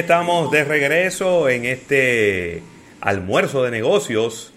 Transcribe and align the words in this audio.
estamos 0.00 0.50
de 0.50 0.64
regreso 0.64 1.48
en 1.50 1.66
este 1.66 2.62
almuerzo 3.00 3.62
de 3.62 3.70
negocios, 3.70 4.52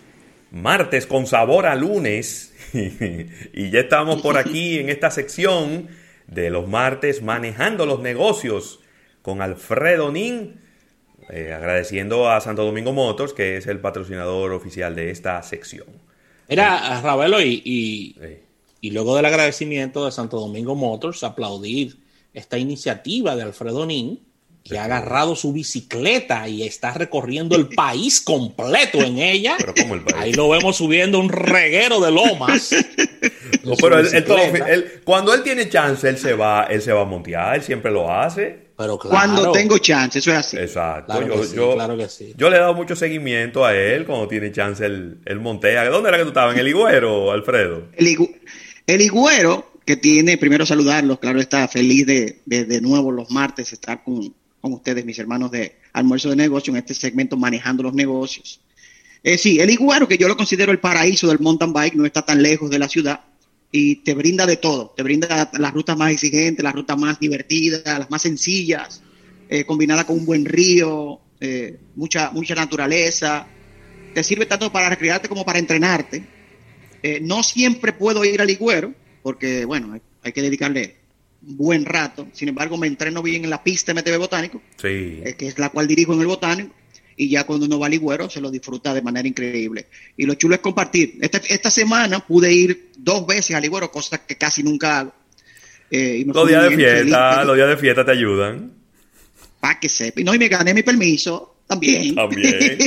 martes 0.52 1.06
con 1.06 1.28
sabor 1.28 1.66
a 1.66 1.76
lunes. 1.76 2.54
y 2.74 3.70
ya 3.70 3.82
estamos 3.82 4.22
por 4.22 4.38
aquí 4.38 4.80
en 4.80 4.90
esta 4.90 5.12
sección 5.12 5.90
de 6.28 6.50
los 6.50 6.68
martes 6.68 7.22
manejando 7.22 7.86
los 7.86 8.00
negocios 8.00 8.80
con 9.22 9.42
Alfredo 9.42 10.12
Nin, 10.12 10.56
eh, 11.30 11.54
agradeciendo 11.54 12.30
a 12.30 12.40
Santo 12.40 12.64
Domingo 12.64 12.94
Motors, 12.94 13.34
que 13.34 13.58
es 13.58 13.68
el 13.68 13.80
patrocinador 13.80 14.54
oficial 14.54 14.96
de 14.96 15.12
esta 15.12 15.44
sección. 15.44 15.88
Era, 16.48 17.02
Ravelo, 17.02 17.42
y, 17.42 18.16
y 18.80 18.92
luego 18.92 19.16
del 19.18 19.26
agradecimiento 19.26 20.06
de 20.06 20.12
Santo 20.12 20.40
Domingo 20.40 20.74
Motors, 20.76 21.24
aplaudir 21.24 21.98
esta 22.34 22.58
iniciativa 22.58 23.36
de 23.36 23.44
Alfredo 23.44 23.86
Nin, 23.86 24.20
que 24.64 24.78
ha 24.78 24.86
agarrado 24.86 25.36
su 25.36 25.52
bicicleta 25.52 26.48
y 26.48 26.64
está 26.64 26.94
recorriendo 26.94 27.56
el 27.56 27.68
país 27.68 28.22
completo 28.22 29.00
en 29.04 29.20
ella. 29.20 29.58
Ahí 30.16 30.34
lo 30.34 30.50
vemos 30.50 30.78
subiendo 30.78 31.20
un 31.20 31.30
reguero 31.30 32.00
de 32.00 32.12
lomas. 32.12 32.74
pero 33.82 34.00
él, 34.00 35.02
cuando 35.04 35.34
él 35.34 35.44
tiene 35.44 35.68
chance, 35.68 36.08
él 36.08 36.18
se 36.18 36.34
va, 36.34 36.64
él 36.64 36.82
se 36.82 36.94
va 36.94 37.02
a 37.02 37.06
montear, 37.06 37.56
él 37.56 37.64
siempre 37.64 37.92
lo 37.92 38.12
hace. 38.12 38.64
Pero 38.78 38.98
Cuando 38.98 39.52
tengo 39.52 39.78
chance, 39.78 40.20
eso 40.20 40.32
es 40.32 40.38
así. 40.38 40.58
Exacto. 40.58 41.14
yo, 41.54 41.76
claro 41.76 41.96
que 41.96 42.10
sí. 42.10 42.34
yo 42.36 42.50
le 42.50 42.56
he 42.56 42.60
dado 42.60 42.74
mucho 42.74 42.96
seguimiento 42.96 43.66
a 43.66 43.76
él 43.76 44.06
cuando 44.06 44.28
tiene 44.28 44.52
chance 44.52 44.84
el, 44.86 45.20
el 45.26 45.40
montea. 45.40 45.88
¿Dónde 45.90 46.10
era 46.10 46.18
que 46.18 46.24
tú 46.24 46.30
estabas? 46.30 46.56
¿En 46.56 46.60
el 46.60 46.68
Higüero, 46.68 47.32
Alfredo? 47.32 47.84
El, 47.96 48.18
el 48.88 49.02
Higüero, 49.02 49.74
que 49.86 49.96
tiene, 49.98 50.38
primero 50.38 50.66
saludarlos, 50.66 51.20
claro 51.20 51.40
está, 51.40 51.68
feliz 51.68 52.06
de, 52.08 52.42
de, 52.46 52.82
nuevo 52.82 53.12
los 53.12 53.30
martes 53.30 53.74
estar 53.74 54.04
con, 54.04 54.34
con, 54.64 54.72
ustedes, 54.72 55.04
mis 55.04 55.20
hermanos 55.20 55.52
de 55.52 55.76
Almuerzo 55.92 56.30
de 56.30 56.38
Negocio, 56.38 56.72
en 56.72 56.78
este 56.78 56.94
segmento 56.94 57.36
Manejando 57.36 57.84
los 57.84 57.94
Negocios. 57.94 58.62
Eh, 59.22 59.38
sí, 59.38 59.60
el 59.60 59.70
Higüero, 59.70 60.08
que 60.08 60.18
yo 60.18 60.30
lo 60.30 60.38
considero 60.38 60.72
el 60.72 60.80
paraíso 60.80 61.28
del 61.28 61.40
mountain 61.40 61.74
bike, 61.74 61.96
no 61.96 62.06
está 62.06 62.26
tan 62.26 62.42
lejos 62.42 62.70
de 62.70 62.80
la 62.80 62.88
ciudad 62.88 63.20
y 63.72 63.98
te 63.98 64.14
brinda 64.14 64.46
de 64.46 64.56
todo, 64.56 64.94
te 64.96 65.04
brinda 65.04 65.52
las 65.52 65.74
rutas 65.74 65.98
más 65.98 66.14
exigentes, 66.14 66.64
las 66.64 66.74
rutas 66.74 66.98
más 66.98 67.20
divertidas, 67.20 67.82
las 67.86 68.10
más 68.10 68.22
sencillas, 68.22 69.02
eh, 69.50 69.66
combinada 69.66 70.06
con 70.06 70.20
un 70.20 70.26
buen 70.26 70.46
río, 70.46 71.20
eh, 71.42 71.78
mucha, 71.96 72.32
mucha 72.32 72.56
naturaleza, 72.56 73.46
te 74.14 74.24
sirve 74.24 74.46
tanto 74.46 74.72
para 74.72 74.90
recrearte 74.90 75.28
como 75.28 75.44
para 75.44 75.60
entrenarte. 75.60 76.24
Eh, 77.02 77.20
no 77.22 77.44
siempre 77.44 77.92
puedo 77.92 78.24
ir 78.24 78.40
al 78.40 78.48
Ligüero, 78.48 78.94
porque, 79.24 79.66
bueno, 79.66 80.00
hay, 80.22 80.32
que 80.32 80.42
dedicarle 80.42 81.03
buen 81.46 81.86
rato. 81.86 82.28
Sin 82.34 82.50
embargo, 82.50 82.78
me 82.78 82.88
entreno 82.88 83.22
bien 83.22 83.44
en 83.44 83.50
la 83.50 83.64
pista 83.64 83.94
MTV 83.94 84.18
Botánico, 84.18 84.62
eh, 84.84 85.36
que 85.38 85.48
es 85.48 85.60
la 85.60 85.70
cual 85.70 85.88
dirijo 85.88 86.14
en 86.14 86.22
el 86.22 86.28
Botánico. 86.28 86.74
Y 87.16 87.30
ya 87.30 87.44
cuando 87.44 87.68
uno 87.68 87.78
va 87.78 87.86
al 87.86 87.92
Ligüero 87.92 88.28
se 88.28 88.42
lo 88.42 88.50
disfruta 88.50 88.94
de 88.94 89.02
manera 89.02 89.28
increíble. 89.28 89.88
Y 90.18 90.26
lo 90.26 90.34
chulo 90.34 90.56
es 90.56 90.62
compartir. 90.62 91.18
Esta, 91.22 91.40
esta 91.48 91.70
semana 91.70 92.26
pude 92.26 92.52
ir 92.52 92.90
dos 92.98 93.28
veces 93.28 93.56
al 93.56 93.62
Ligüero, 93.62 93.92
cosa 93.92 94.26
que 94.26 94.36
casi 94.36 94.64
nunca 94.64 95.00
hago. 95.00 95.14
Eh, 95.92 96.24
los 96.26 96.48
días 96.48 96.64
de 96.64 96.76
fiesta, 96.76 97.44
los 97.44 97.56
días 97.56 97.70
de 97.70 97.78
fiesta 97.78 98.04
te 98.04 98.12
ayudan. 98.12 98.72
Para 99.60 99.80
que 99.80 99.90
sepa. 99.90 100.22
Y 100.22 100.24
no, 100.24 100.34
y 100.34 100.40
me 100.40 100.48
gané 100.48 100.74
mi 100.74 100.82
permiso 100.82 101.53
también. 101.74 102.16
También. 102.16 102.78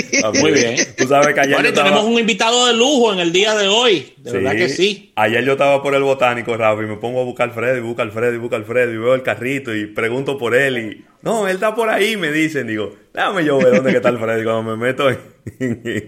Muy 0.40 0.52
bien. 0.52 0.76
Tú 0.96 1.06
sabes 1.06 1.34
que 1.34 1.40
ayer 1.40 1.72
tenemos 1.72 2.04
un 2.04 2.18
invitado 2.18 2.66
de 2.66 2.74
lujo 2.74 3.12
en 3.12 3.20
el 3.20 3.32
día 3.32 3.54
de 3.54 3.68
hoy. 3.68 4.14
De 4.18 4.32
verdad 4.32 4.52
que 4.52 4.68
sí. 4.68 5.12
Ayer 5.16 5.44
yo 5.44 5.52
estaba 5.52 5.82
por 5.82 5.94
el 5.94 6.02
botánico, 6.02 6.56
Rafa, 6.56 6.82
y 6.82 6.86
me 6.86 6.96
pongo 6.96 7.20
a 7.20 7.24
buscar 7.24 7.48
al 7.48 7.54
Freddy, 7.54 7.80
busco 7.80 8.02
al 8.02 8.12
Freddy, 8.12 8.38
busco 8.38 8.56
al 8.56 8.64
Freddy, 8.64 8.94
y 8.94 8.98
veo 8.98 9.14
el 9.14 9.22
carrito 9.22 9.74
y 9.74 9.86
pregunto 9.86 10.38
por 10.38 10.54
él. 10.54 10.78
Y 10.78 11.04
no, 11.22 11.46
él 11.48 11.56
está 11.56 11.74
por 11.74 11.88
ahí, 11.88 12.16
me 12.16 12.30
dicen. 12.30 12.66
Digo, 12.66 12.94
déjame 13.12 13.44
yo 13.44 13.58
ver 13.58 13.76
dónde 13.76 13.96
está 13.96 14.08
el 14.08 14.18
Freddy. 14.18 14.44
Cuando 14.44 14.62
me 14.62 14.76
meto 14.76 15.08
en, 15.10 15.20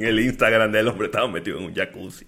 el 0.01 0.21
Instagram 0.21 0.73
del 0.73 0.89
hombre, 0.89 1.07
estaba 1.07 1.29
metido 1.29 1.59
en 1.59 1.65
un 1.65 1.75
jacuzzi. 1.75 2.27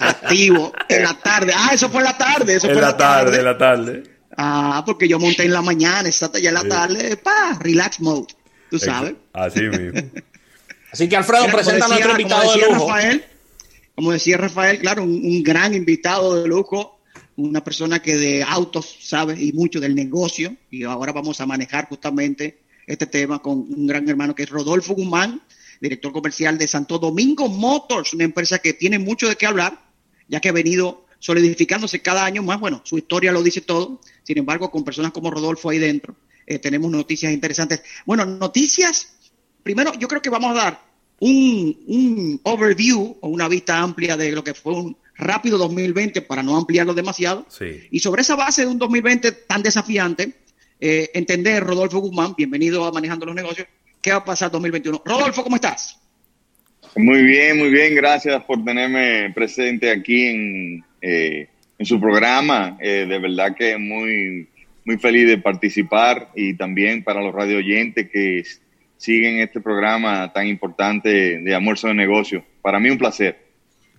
Activo, 0.00 0.72
en 0.88 1.02
la 1.02 1.14
tarde. 1.18 1.52
Ah, 1.54 1.70
eso 1.72 1.88
fue 1.88 2.00
en 2.00 2.04
la 2.04 2.18
tarde. 2.18 2.56
Eso 2.56 2.70
en 2.70 2.80
la, 2.80 2.96
tarde, 2.96 3.38
en 3.38 3.44
la 3.44 3.58
tarde. 3.58 4.02
Ah, 4.36 4.82
porque 4.86 5.08
yo 5.08 5.18
monté 5.18 5.44
en 5.44 5.52
la 5.52 5.62
mañana, 5.62 6.08
está 6.08 6.30
ya 6.38 6.50
en 6.50 6.54
la 6.54 6.64
tarde, 6.64 7.16
pa, 7.16 7.58
relax 7.60 8.00
mode 8.00 8.35
tú 8.70 8.78
sabes. 8.78 9.14
Así 9.32 9.62
mismo. 9.62 10.00
Así 10.92 11.08
que 11.08 11.16
Alfredo, 11.16 11.46
presenta 11.52 11.86
a 11.86 11.88
nuestro 11.88 12.12
invitado 12.12 12.52
de 12.52 12.58
lujo. 12.58 12.88
Rafael, 12.88 13.24
como 13.94 14.12
decía 14.12 14.36
Rafael, 14.36 14.78
claro, 14.78 15.02
un, 15.04 15.42
gran 15.42 15.74
invitado 15.74 16.42
de 16.42 16.48
lujo, 16.48 17.00
una 17.36 17.62
persona 17.62 18.00
que 18.00 18.16
de 18.16 18.42
autos 18.42 18.96
sabe 19.00 19.42
y 19.42 19.52
mucho 19.52 19.80
del 19.80 19.94
negocio, 19.94 20.56
y 20.70 20.84
ahora 20.84 21.12
vamos 21.12 21.40
a 21.40 21.46
manejar 21.46 21.88
justamente 21.88 22.60
este 22.86 23.06
tema 23.06 23.40
con 23.40 23.58
un 23.58 23.86
gran 23.86 24.08
hermano 24.08 24.34
que 24.34 24.44
es 24.44 24.50
Rodolfo 24.50 24.94
Guzmán, 24.94 25.42
director 25.80 26.12
comercial 26.12 26.56
de 26.56 26.68
Santo 26.68 26.98
Domingo 26.98 27.48
Motors, 27.48 28.14
una 28.14 28.24
empresa 28.24 28.58
que 28.58 28.72
tiene 28.72 28.98
mucho 28.98 29.28
de 29.28 29.36
qué 29.36 29.46
hablar, 29.46 29.78
ya 30.28 30.40
que 30.40 30.48
ha 30.48 30.52
venido 30.52 31.06
solidificándose 31.18 32.00
cada 32.00 32.24
año 32.24 32.42
más. 32.42 32.60
Bueno, 32.60 32.82
su 32.84 32.98
historia 32.98 33.32
lo 33.32 33.42
dice 33.42 33.60
todo. 33.60 34.00
Sin 34.22 34.38
embargo, 34.38 34.70
con 34.70 34.84
personas 34.84 35.12
como 35.12 35.30
Rodolfo 35.30 35.70
ahí 35.70 35.78
dentro, 35.78 36.14
eh, 36.46 36.58
tenemos 36.60 36.90
noticias 36.90 37.32
interesantes. 37.32 37.82
Bueno, 38.04 38.24
noticias, 38.24 39.16
primero 39.62 39.92
yo 39.98 40.06
creo 40.06 40.22
que 40.22 40.30
vamos 40.30 40.52
a 40.52 40.62
dar 40.62 40.80
un, 41.18 41.76
un, 41.86 42.40
overview 42.44 43.16
o 43.20 43.28
una 43.28 43.48
vista 43.48 43.78
amplia 43.78 44.16
de 44.16 44.30
lo 44.32 44.44
que 44.44 44.54
fue 44.54 44.74
un 44.74 44.96
rápido 45.16 45.58
2020 45.58 46.22
para 46.22 46.42
no 46.42 46.56
ampliarlo 46.56 46.94
demasiado. 46.94 47.46
Y 47.90 47.98
sobre 47.98 48.22
esa 48.22 48.36
base 48.36 48.62
de 48.62 48.68
un 48.68 48.78
2020 48.78 49.32
tan 49.32 49.62
desafiante, 49.62 50.34
eh, 50.78 51.10
entender, 51.14 51.64
Rodolfo 51.64 51.98
Guzmán, 51.98 52.34
bienvenido 52.36 52.84
a 52.84 52.92
Manejando 52.92 53.26
los 53.26 53.34
Negocios, 53.34 53.66
¿qué 54.00 54.10
va 54.10 54.18
a 54.18 54.24
pasar 54.24 54.50
2021? 54.50 55.02
Rodolfo, 55.04 55.42
¿cómo 55.42 55.56
estás? 55.56 55.98
Muy 56.94 57.22
bien, 57.24 57.58
muy 57.58 57.70
bien, 57.70 57.94
gracias 57.94 58.44
por 58.44 58.64
tenerme 58.64 59.32
presente 59.34 59.90
aquí 59.90 60.26
en, 60.26 60.84
eh, 61.00 61.48
en 61.78 61.86
su 61.86 61.98
programa. 62.00 62.76
de 62.80 63.18
verdad 63.18 63.54
que 63.56 63.76
muy 63.76 64.48
muy 64.86 64.98
feliz 64.98 65.26
de 65.26 65.38
participar 65.38 66.30
y 66.36 66.54
también 66.54 67.02
para 67.02 67.20
los 67.20 67.34
radio 67.34 67.58
oyentes 67.58 68.08
que 68.08 68.44
siguen 68.96 69.40
este 69.40 69.60
programa 69.60 70.32
tan 70.32 70.46
importante 70.46 71.40
de 71.40 71.54
almuerzo 71.54 71.88
de 71.88 71.94
negocio. 71.94 72.44
Para 72.62 72.78
mí 72.78 72.88
un 72.88 72.96
placer. 72.96 73.36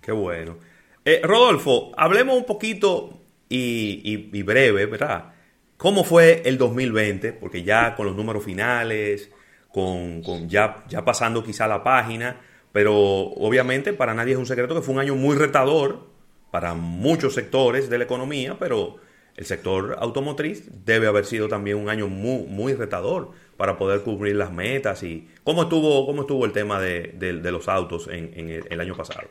Qué 0.01 0.13
bueno. 0.13 0.57
Eh, 1.03 1.19
Rodolfo, 1.23 1.91
hablemos 1.97 2.37
un 2.37 2.45
poquito 2.45 3.21
y, 3.49 4.41
breve, 4.43 4.85
¿verdad? 4.85 5.33
¿Cómo 5.75 6.05
fue 6.05 6.41
el 6.45 6.57
2020? 6.57 7.33
Porque 7.33 7.63
ya 7.63 7.93
con 7.93 8.05
los 8.05 8.15
números 8.15 8.45
finales, 8.45 9.29
con, 9.69 10.23
con 10.23 10.47
ya, 10.47 10.85
ya 10.87 11.03
pasando 11.03 11.43
quizá 11.43 11.67
la 11.67 11.83
página, 11.83 12.39
pero 12.71 12.95
obviamente 12.95 13.91
para 13.91 14.13
nadie 14.13 14.33
es 14.33 14.39
un 14.39 14.45
secreto 14.45 14.73
que 14.73 14.81
fue 14.81 14.93
un 14.93 15.01
año 15.01 15.15
muy 15.15 15.35
retador 15.35 16.07
para 16.49 16.75
muchos 16.75 17.33
sectores 17.33 17.89
de 17.89 17.97
la 17.97 18.05
economía, 18.05 18.55
pero 18.57 19.05
el 19.37 19.45
sector 19.45 19.95
automotriz 19.99 20.63
debe 20.83 21.07
haber 21.07 21.25
sido 21.25 21.47
también 21.47 21.77
un 21.77 21.89
año 21.89 22.07
muy, 22.07 22.45
muy 22.47 22.73
retador 22.73 23.31
para 23.55 23.77
poder 23.77 24.01
cubrir 24.01 24.35
las 24.35 24.51
metas 24.51 25.03
y 25.03 25.27
cómo 25.43 25.63
estuvo, 25.63 26.07
cómo 26.07 26.21
estuvo 26.21 26.43
el 26.45 26.51
tema 26.51 26.81
de, 26.81 27.13
los 27.43 27.67
autos 27.67 28.09
en, 28.11 28.63
el, 28.69 28.81
año 28.81 28.95
pasado. 28.95 29.27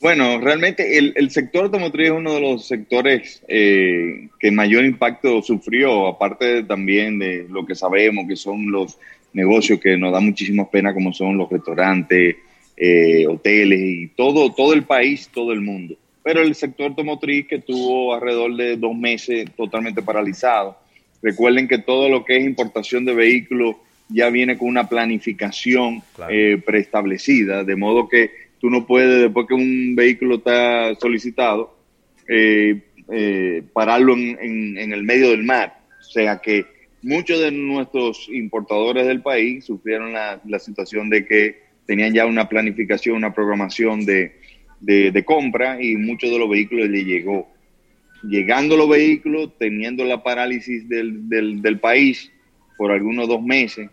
Bueno, 0.00 0.38
realmente 0.40 0.98
el, 0.98 1.30
sector 1.30 1.64
automotriz 1.64 2.06
es 2.06 2.12
uno 2.12 2.34
de 2.34 2.40
los 2.40 2.68
sectores 2.68 3.42
eh, 3.48 4.28
que 4.38 4.52
mayor 4.52 4.84
impacto 4.84 5.42
sufrió, 5.42 6.06
aparte 6.06 6.62
también 6.62 7.18
de 7.18 7.44
lo 7.50 7.66
que 7.66 7.74
sabemos 7.74 8.26
que 8.28 8.36
son 8.36 8.70
los 8.70 8.98
negocios 9.32 9.80
que 9.80 9.96
nos 9.96 10.12
da 10.12 10.20
muchísima 10.20 10.70
pena, 10.70 10.94
como 10.94 11.12
son 11.12 11.36
los 11.36 11.50
restaurantes, 11.50 12.36
eh, 12.76 13.26
hoteles 13.26 13.80
y 13.80 14.06
todo, 14.08 14.52
todo 14.52 14.72
el 14.72 14.84
país, 14.84 15.28
todo 15.32 15.52
el 15.52 15.60
mundo 15.60 15.96
pero 16.28 16.42
el 16.42 16.54
sector 16.54 16.88
automotriz 16.88 17.46
que 17.46 17.60
tuvo 17.60 18.12
alrededor 18.12 18.54
de 18.54 18.76
dos 18.76 18.94
meses 18.94 19.50
totalmente 19.56 20.02
paralizado. 20.02 20.76
Recuerden 21.22 21.66
que 21.66 21.78
todo 21.78 22.10
lo 22.10 22.22
que 22.22 22.36
es 22.36 22.44
importación 22.44 23.06
de 23.06 23.14
vehículos 23.14 23.76
ya 24.10 24.28
viene 24.28 24.58
con 24.58 24.68
una 24.68 24.90
planificación 24.90 26.02
eh, 26.28 26.60
preestablecida, 26.62 27.64
de 27.64 27.76
modo 27.76 28.10
que 28.10 28.30
tú 28.60 28.68
no 28.68 28.86
puedes, 28.86 29.22
después 29.22 29.46
que 29.48 29.54
un 29.54 29.96
vehículo 29.96 30.34
está 30.34 30.94
solicitado, 30.96 31.74
eh, 32.28 32.78
eh, 33.10 33.62
pararlo 33.72 34.12
en, 34.12 34.76
el 34.76 35.04
medio 35.04 35.30
del 35.30 35.44
mar. 35.44 35.80
O 35.98 36.02
sea 36.02 36.42
que 36.42 36.66
muchos 37.00 37.40
de 37.40 37.52
nuestros 37.52 38.28
importadores 38.30 39.06
del 39.06 39.22
país 39.22 39.64
sufrieron 39.64 40.12
la 40.12 40.58
situación 40.58 41.08
de 41.08 41.24
que 41.24 41.62
tenían 41.86 42.12
ya 42.12 42.26
una 42.26 42.50
planificación, 42.50 43.16
una 43.16 43.32
programación 43.32 44.04
de, 44.04 44.37
de, 44.80 45.24
compra 45.24 45.82
y 45.82 45.96
muchos 45.96 46.30
de 46.30 46.38
los 46.38 46.48
vehículos 46.48 46.88
le 46.88 47.04
llegó. 47.04 47.48
Llegando 48.22 48.76
los 48.76 48.88
vehículos, 48.88 49.56
teniendo 49.58 50.04
la 50.04 50.22
parálisis 50.22 50.88
del, 50.88 51.28
del, 51.28 51.78
país 51.78 52.30
por 52.76 52.90
algunos 52.90 53.28
dos 53.28 53.42
meses, 53.42 53.90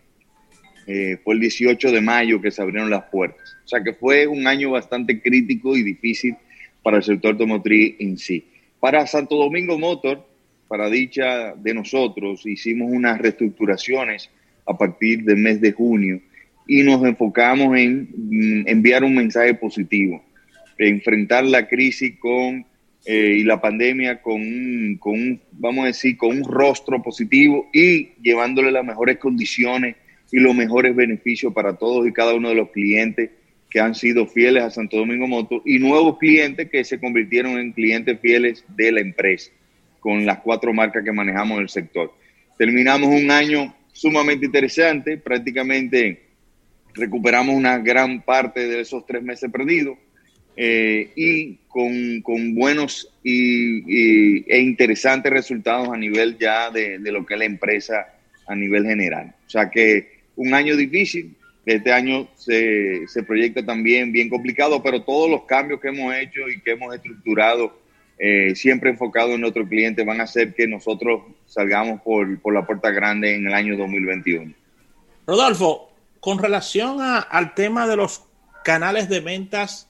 eh, 0.86 1.18
fue 1.22 1.34
el 1.34 1.40
18 1.40 1.92
de 1.92 2.00
mayo 2.00 2.40
que 2.40 2.50
se 2.50 2.62
abrieron 2.62 2.90
las 2.90 3.04
puertas. 3.04 3.56
O 3.64 3.68
sea 3.68 3.82
que 3.82 3.92
fue 3.92 4.26
un 4.26 4.46
año 4.46 4.70
bastante 4.70 5.20
crítico 5.20 5.76
y 5.76 5.82
difícil 5.82 6.36
para 6.82 6.98
el 6.98 7.02
sector 7.02 7.32
automotriz 7.32 7.96
en 7.98 8.16
sí. 8.18 8.44
Para 8.78 9.06
Santo 9.06 9.36
Domingo 9.36 9.78
Motor, 9.78 10.24
para 10.68 10.88
dicha 10.90 11.54
de 11.54 11.74
nosotros, 11.74 12.44
hicimos 12.46 12.90
unas 12.92 13.18
reestructuraciones 13.18 14.30
a 14.66 14.76
partir 14.76 15.24
del 15.24 15.38
mes 15.38 15.60
de 15.60 15.72
junio 15.72 16.20
y 16.66 16.82
nos 16.82 17.04
enfocamos 17.04 17.76
en 17.76 18.64
enviar 18.66 19.04
un 19.04 19.14
mensaje 19.14 19.54
positivo, 19.54 20.22
enfrentar 20.78 21.44
la 21.44 21.68
crisis 21.68 22.18
con 22.18 22.66
eh, 23.08 23.36
y 23.38 23.44
la 23.44 23.60
pandemia 23.60 24.20
con 24.20 24.40
un, 24.40 24.96
con 24.98 25.40
vamos 25.52 25.84
a 25.84 25.86
decir, 25.86 26.16
con 26.16 26.38
un 26.38 26.44
rostro 26.44 27.00
positivo 27.02 27.68
y 27.72 28.08
llevándole 28.20 28.72
las 28.72 28.84
mejores 28.84 29.18
condiciones 29.18 29.94
y 30.32 30.40
los 30.40 30.56
mejores 30.56 30.96
beneficios 30.96 31.52
para 31.52 31.74
todos 31.76 32.06
y 32.06 32.12
cada 32.12 32.34
uno 32.34 32.48
de 32.48 32.56
los 32.56 32.70
clientes 32.70 33.30
que 33.70 33.78
han 33.78 33.94
sido 33.94 34.26
fieles 34.26 34.64
a 34.64 34.70
Santo 34.70 34.96
Domingo 34.96 35.28
Motor 35.28 35.62
y 35.64 35.78
nuevos 35.78 36.18
clientes 36.18 36.68
que 36.68 36.82
se 36.82 36.98
convirtieron 36.98 37.58
en 37.60 37.70
clientes 37.70 38.18
fieles 38.20 38.64
de 38.76 38.90
la 38.90 39.00
empresa 39.00 39.52
con 40.00 40.26
las 40.26 40.38
cuatro 40.40 40.72
marcas 40.72 41.04
que 41.04 41.12
manejamos 41.12 41.58
en 41.58 41.62
el 41.62 41.68
sector. 41.68 42.12
Terminamos 42.58 43.08
un 43.08 43.30
año 43.30 43.72
sumamente 43.92 44.46
interesante, 44.46 45.16
prácticamente 45.16 46.22
recuperamos 46.92 47.54
una 47.54 47.78
gran 47.78 48.22
parte 48.22 48.66
de 48.66 48.80
esos 48.80 49.06
tres 49.06 49.22
meses 49.22 49.48
perdidos 49.50 49.96
eh, 50.56 51.10
y 51.14 51.54
con, 51.68 52.22
con 52.22 52.54
buenos 52.54 53.12
y, 53.22 54.50
e 54.50 54.60
interesantes 54.60 55.30
resultados 55.30 55.88
a 55.88 55.96
nivel 55.96 56.38
ya 56.38 56.70
de, 56.70 56.98
de, 56.98 57.12
lo 57.12 57.26
que 57.26 57.34
es 57.34 57.38
la 57.38 57.44
empresa 57.44 58.06
a 58.46 58.54
nivel 58.54 58.84
general. 58.84 59.34
O 59.46 59.50
sea 59.50 59.70
que 59.70 60.22
un 60.36 60.54
año 60.54 60.76
difícil, 60.76 61.36
este 61.66 61.92
año 61.92 62.28
se, 62.36 63.06
se 63.08 63.22
proyecta 63.24 63.64
también 63.64 64.12
bien 64.12 64.30
complicado, 64.30 64.82
pero 64.82 65.02
todos 65.02 65.28
los 65.28 65.44
cambios 65.44 65.80
que 65.80 65.88
hemos 65.88 66.14
hecho 66.14 66.48
y 66.48 66.60
que 66.60 66.72
hemos 66.72 66.94
estructurado 66.94 67.78
eh, 68.18 68.54
siempre 68.54 68.88
enfocado 68.88 69.34
en 69.34 69.42
nuestro 69.42 69.68
cliente 69.68 70.04
van 70.04 70.20
a 70.20 70.24
hacer 70.24 70.54
que 70.54 70.66
nosotros 70.66 71.22
salgamos 71.44 72.00
por, 72.00 72.40
por 72.40 72.54
la 72.54 72.64
puerta 72.64 72.90
grande 72.90 73.34
en 73.34 73.46
el 73.46 73.52
año 73.52 73.76
2021. 73.76 74.54
Rodolfo, 75.26 75.90
con 76.20 76.38
relación 76.38 77.02
a, 77.02 77.18
al 77.18 77.54
tema 77.54 77.86
de 77.86 77.96
los 77.96 78.22
canales 78.64 79.08
de 79.08 79.20
ventas 79.20 79.85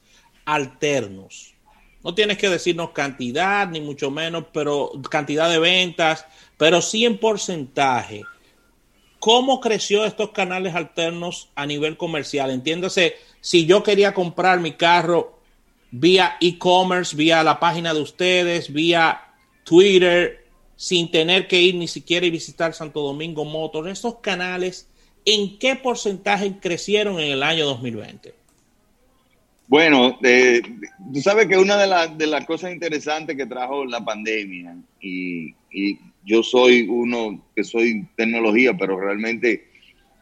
alternos. 0.46 1.54
No 2.02 2.14
tienes 2.14 2.38
que 2.38 2.48
decirnos 2.48 2.90
cantidad, 2.92 3.68
ni 3.68 3.80
mucho 3.80 4.10
menos, 4.10 4.44
pero 4.52 4.92
cantidad 5.10 5.50
de 5.50 5.58
ventas, 5.58 6.24
pero 6.56 6.80
sí 6.80 7.04
en 7.04 7.18
porcentaje. 7.18 8.22
¿Cómo 9.18 9.60
creció 9.60 10.04
estos 10.04 10.30
canales 10.30 10.74
alternos 10.74 11.50
a 11.56 11.66
nivel 11.66 11.96
comercial? 11.96 12.50
Entiéndase, 12.50 13.16
si 13.40 13.66
yo 13.66 13.82
quería 13.82 14.14
comprar 14.14 14.60
mi 14.60 14.72
carro 14.72 15.40
vía 15.90 16.36
e-commerce, 16.40 17.16
vía 17.16 17.42
la 17.42 17.58
página 17.58 17.92
de 17.92 18.02
ustedes, 18.02 18.72
vía 18.72 19.20
Twitter, 19.64 20.46
sin 20.76 21.10
tener 21.10 21.48
que 21.48 21.60
ir 21.60 21.74
ni 21.74 21.88
siquiera 21.88 22.26
y 22.26 22.30
visitar 22.30 22.72
Santo 22.72 23.00
Domingo 23.00 23.44
Motors, 23.44 23.90
estos 23.90 24.16
canales, 24.20 24.88
¿en 25.24 25.58
qué 25.58 25.74
porcentaje 25.74 26.58
crecieron 26.60 27.18
en 27.18 27.32
el 27.32 27.42
año 27.42 27.66
2020? 27.66 28.45
Bueno, 29.68 30.16
eh, 30.22 30.62
tú 31.12 31.20
sabes 31.20 31.48
que 31.48 31.58
una 31.58 31.76
de, 31.76 32.16
de 32.16 32.26
las 32.26 32.46
cosas 32.46 32.72
interesantes 32.72 33.36
que 33.36 33.46
trajo 33.46 33.84
la 33.84 34.04
pandemia, 34.04 34.76
y, 35.00 35.54
y, 35.72 35.98
yo 36.24 36.42
soy 36.42 36.86
uno 36.88 37.44
que 37.54 37.62
soy 37.62 38.04
tecnología, 38.16 38.76
pero 38.76 38.98
realmente 38.98 39.68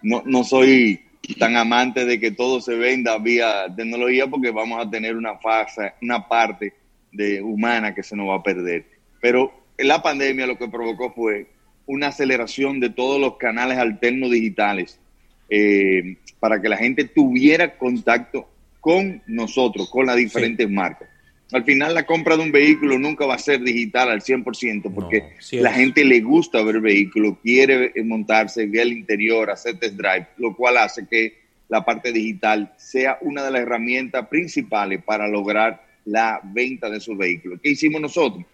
no, 0.02 0.22
no 0.26 0.44
soy 0.44 1.00
tan 1.38 1.56
amante 1.56 2.04
de 2.04 2.20
que 2.20 2.30
todo 2.30 2.60
se 2.60 2.74
venda 2.74 3.16
vía 3.18 3.74
tecnología 3.74 4.26
porque 4.26 4.50
vamos 4.50 4.84
a 4.84 4.90
tener 4.90 5.16
una 5.16 5.38
fase, 5.38 5.94
una 6.02 6.28
parte 6.28 6.74
de 7.10 7.40
humana 7.40 7.94
que 7.94 8.02
se 8.02 8.16
nos 8.16 8.28
va 8.28 8.36
a 8.36 8.42
perder. 8.42 8.84
Pero 9.20 9.52
la 9.78 10.02
pandemia 10.02 10.46
lo 10.46 10.58
que 10.58 10.68
provocó 10.68 11.12
fue 11.12 11.46
una 11.86 12.08
aceleración 12.08 12.80
de 12.80 12.90
todos 12.90 13.20
los 13.20 13.36
canales 13.36 13.78
alternos 13.78 14.30
digitales 14.30 15.00
eh, 15.48 16.16
para 16.38 16.60
que 16.60 16.68
la 16.68 16.76
gente 16.76 17.04
tuviera 17.04 17.78
contacto 17.78 18.48
con 18.84 19.22
nosotros, 19.28 19.88
con 19.88 20.04
las 20.04 20.16
diferentes 20.16 20.68
marcas. 20.68 21.08
Al 21.52 21.64
final 21.64 21.94
la 21.94 22.04
compra 22.04 22.36
de 22.36 22.42
un 22.42 22.52
vehículo 22.52 22.98
nunca 22.98 23.24
va 23.24 23.36
a 23.36 23.38
ser 23.38 23.62
digital 23.62 24.10
al 24.10 24.20
100% 24.20 24.92
porque 24.92 25.22
la 25.52 25.72
gente 25.72 26.04
le 26.04 26.20
gusta 26.20 26.62
ver 26.62 26.74
el 26.74 26.80
vehículo, 26.82 27.38
quiere 27.42 27.94
montarse, 28.04 28.66
ver 28.66 28.82
el 28.82 28.92
interior, 28.92 29.50
hacer 29.50 29.78
test 29.78 29.94
drive, 29.94 30.26
lo 30.36 30.54
cual 30.54 30.76
hace 30.76 31.06
que 31.06 31.32
la 31.70 31.82
parte 31.82 32.12
digital 32.12 32.74
sea 32.76 33.16
una 33.22 33.42
de 33.42 33.52
las 33.52 33.62
herramientas 33.62 34.28
principales 34.28 35.02
para 35.02 35.28
lograr 35.28 35.82
la 36.04 36.38
venta 36.44 36.90
de 36.90 36.98
esos 36.98 37.16
vehículos. 37.16 37.60
¿Qué 37.62 37.70
hicimos 37.70 38.02
nosotros? 38.02 38.44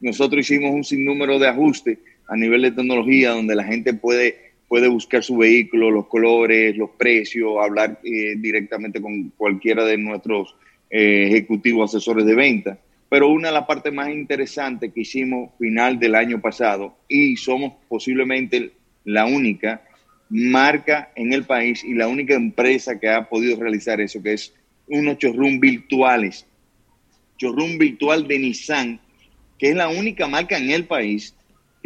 Nosotros 0.00 0.40
hicimos 0.40 0.72
un 0.74 0.82
sinnúmero 0.82 1.38
de 1.38 1.46
ajustes 1.46 1.98
a 2.26 2.34
nivel 2.34 2.62
de 2.62 2.72
tecnología 2.72 3.30
donde 3.30 3.54
la 3.54 3.62
gente 3.62 3.94
puede 3.94 4.45
puede 4.68 4.88
buscar 4.88 5.22
su 5.22 5.36
vehículo, 5.36 5.90
los 5.90 6.06
colores, 6.06 6.76
los 6.76 6.90
precios, 6.90 7.52
hablar 7.60 8.00
eh, 8.02 8.34
directamente 8.36 9.00
con 9.00 9.30
cualquiera 9.36 9.84
de 9.84 9.98
nuestros 9.98 10.54
eh, 10.90 11.26
ejecutivos 11.28 11.94
asesores 11.94 12.26
de 12.26 12.34
venta. 12.34 12.78
Pero 13.08 13.28
una 13.28 13.48
de 13.48 13.54
las 13.54 13.66
partes 13.66 13.92
más 13.92 14.10
interesantes 14.10 14.92
que 14.92 15.02
hicimos 15.02 15.50
final 15.58 15.98
del 15.98 16.16
año 16.16 16.40
pasado, 16.40 16.96
y 17.08 17.36
somos 17.36 17.74
posiblemente 17.88 18.72
la 19.04 19.26
única 19.26 19.82
marca 20.28 21.12
en 21.14 21.32
el 21.32 21.44
país 21.44 21.84
y 21.84 21.94
la 21.94 22.08
única 22.08 22.34
empresa 22.34 22.98
que 22.98 23.08
ha 23.08 23.28
podido 23.28 23.60
realizar 23.60 24.00
eso, 24.00 24.20
que 24.20 24.32
es 24.32 24.52
unos 24.88 25.18
showroom 25.18 25.60
virtuales. 25.60 26.46
Showroom 27.38 27.78
virtual 27.78 28.26
de 28.26 28.38
Nissan, 28.40 29.00
que 29.58 29.70
es 29.70 29.76
la 29.76 29.88
única 29.88 30.26
marca 30.26 30.58
en 30.58 30.70
el 30.70 30.86
país 30.86 31.35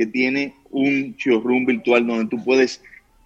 que 0.00 0.06
tiene 0.06 0.54
un 0.70 1.14
showroom 1.18 1.66
virtual 1.66 2.06
donde 2.06 2.30
tú 2.30 2.42
puedes 2.42 2.82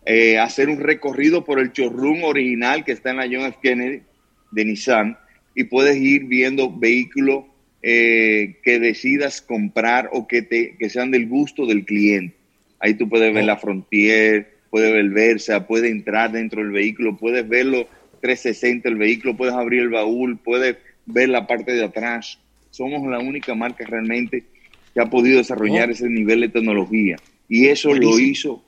eh, 0.07 0.39
hacer 0.39 0.69
un 0.69 0.81
recorrido 0.81 1.45
por 1.45 1.61
el 1.61 1.71
showroom 1.71 2.25
original 2.25 2.85
que 2.85 2.91
está 2.91 3.11
en 3.11 3.19
la 3.19 3.29
John 3.31 3.47
F. 3.47 3.59
Kennedy 3.63 4.03
de 4.51 4.65
Nissan 4.65 5.17
y 5.55 5.63
puedes 5.63 5.97
ir 5.97 6.25
viendo 6.25 6.77
vehículos 6.77 7.45
eh, 7.81 8.57
que 8.65 8.81
decidas 8.81 9.41
comprar 9.41 10.11
o 10.13 10.27
que, 10.27 10.43
te, 10.43 10.75
que 10.77 10.91
sean 10.91 11.13
del 11.13 11.29
gusto 11.29 11.65
del 11.65 11.85
cliente. 11.85 12.35
Ahí 12.81 12.95
tú 12.95 13.09
puedes 13.09 13.33
ver 13.33 13.45
oh. 13.45 13.47
la 13.47 13.57
Frontier, 13.57 14.55
puedes 14.69 14.91
ver 14.91 15.01
el 15.01 15.11
Versa, 15.11 15.69
puedes 15.69 15.93
entrar 15.93 16.33
dentro 16.33 16.61
del 16.61 16.73
vehículo, 16.73 17.17
puedes 17.17 17.49
verlo 17.49 17.87
360 18.21 18.89
el 18.89 18.97
vehículo, 18.97 19.37
puedes 19.37 19.55
abrir 19.55 19.83
el 19.83 19.91
baúl, 19.91 20.39
puedes 20.39 20.77
ver 21.07 21.29
la 21.29 21.47
parte 21.47 21.71
de 21.71 21.85
atrás. 21.85 22.41
Somos 22.73 23.09
la 23.09 23.21
única 23.21 23.55
marca 23.55 23.85
realmente 23.87 24.43
que 24.95 25.01
ha 25.01 25.11
podido 25.11 25.39
desarrollar 25.39 25.89
oh. 25.89 25.93
ese 25.93 26.09
nivel 26.09 26.41
de 26.41 26.49
tecnología. 26.49 27.17
Y 27.49 27.67
eso 27.67 27.93
lo 27.93 28.19
hizo 28.19 28.63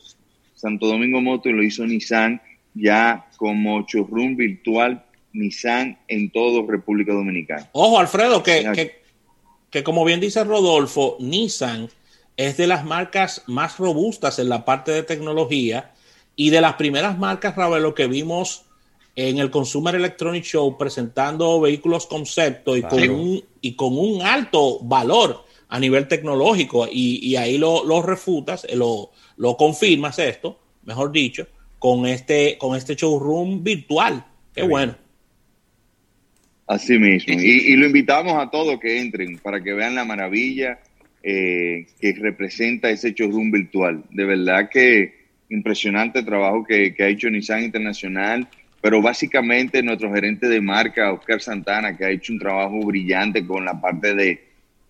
Santo 0.55 0.87
Domingo 0.87 1.21
Moto 1.21 1.49
y 1.49 1.53
lo 1.53 1.63
hizo 1.63 1.87
Nissan 1.87 2.43
ya 2.75 3.27
como 3.37 3.87
showroom 3.87 4.37
virtual 4.37 5.03
Nissan 5.33 5.99
en 6.09 6.31
todo 6.31 6.67
República 6.67 7.13
Dominicana. 7.13 7.69
Ojo, 7.73 7.99
Alfredo, 7.99 8.43
que, 8.43 8.97
que, 9.71 9.85
como 9.85 10.05
bien 10.05 10.21
dice 10.21 10.45
Rodolfo, 10.45 11.17
Nissan 11.21 11.89
es 12.37 12.57
de 12.57 12.67
las 12.67 12.85
marcas 12.85 13.43
más 13.47 13.79
robustas 13.79 14.39
en 14.39 14.49
la 14.49 14.65
parte 14.65 14.93
de 14.93 15.03
tecnología 15.03 15.93
y 16.35 16.51
de 16.51 16.61
las 16.61 16.75
primeras 16.75 17.19
marcas, 17.19 17.57
Ravelo, 17.57 17.95
que 17.95 18.07
vimos 18.07 18.65
en 19.15 19.39
el 19.39 19.51
Consumer 19.51 19.95
Electronic 19.95 20.45
Show 20.45 20.77
presentando 20.77 21.59
vehículos 21.61 22.07
concepto 22.07 22.77
y, 22.77 22.83
con, 22.83 23.09
un, 23.09 23.45
y 23.63 23.75
con 23.75 23.97
un 23.97 24.21
alto 24.21 24.79
valor 24.81 25.46
a 25.69 25.81
nivel 25.81 26.07
tecnológico 26.09 26.89
y, 26.91 27.37
ahí 27.37 27.59
lo, 27.59 27.85
lo 27.85 28.03
refutas, 28.03 28.65
eh, 28.69 28.77
lo, 28.77 29.11
lo, 29.37 29.57
confirmas 29.57 30.19
esto, 30.19 30.61
mejor 30.85 31.13
dicho, 31.13 31.47
con 31.79 32.07
este, 32.07 32.57
con 32.59 32.77
este 32.77 32.95
showroom 32.95 33.63
virtual. 33.63 34.25
Qué, 34.55 34.63
bueno. 34.63 34.97
Así 36.67 36.99
mismo. 36.99 37.35
Y, 37.35 37.77
lo 37.77 37.87
invitamos 37.87 38.35
a 38.35 38.51
todos 38.51 38.79
que 38.81 39.01
entren 39.01 39.39
para 39.39 39.63
que 39.63 39.73
vean 39.73 39.95
la 39.95 40.05
maravilla 40.05 40.79
eh, 41.23 41.87
que 42.01 42.13
representa 42.15 42.91
ese 42.91 43.13
showroom 43.13 43.51
virtual. 43.51 44.05
De 44.11 44.25
verdad 44.25 44.69
que 44.71 45.27
impresionante 45.51 46.23
trabajo 46.23 46.65
que, 46.65 46.95
que 46.95 47.05
ha 47.05 47.09
hecho 47.09 47.31
Nissan 47.31 47.65
Internacional 47.65 48.49
pero 48.87 49.03
básicamente 49.03 49.83
nuestro 49.83 50.13
gerente 50.15 50.47
de 50.47 50.61
marca, 50.61 51.13
Oscar 51.13 51.41
Santana, 51.41 51.97
que 51.97 52.05
ha 52.05 52.11
hecho 52.11 52.33
un 52.33 52.39
trabajo 52.39 52.79
brillante 52.85 53.45
con 53.45 53.65
la 53.65 53.81
parte 53.81 54.15
de, 54.15 54.41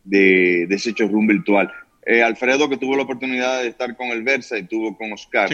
de, 0.06 0.64
ese 0.64 0.92
showroom 0.92 1.26
virtual. 1.26 1.70
Eh, 2.04 2.22
Alfredo, 2.22 2.68
que 2.68 2.76
tuvo 2.76 2.96
la 2.96 3.02
oportunidad 3.02 3.62
de 3.62 3.68
estar 3.68 3.96
con 3.96 4.08
el 4.08 4.22
Versa 4.22 4.56
y 4.58 4.64
tuvo 4.64 4.96
con 4.96 5.12
Oscar. 5.12 5.50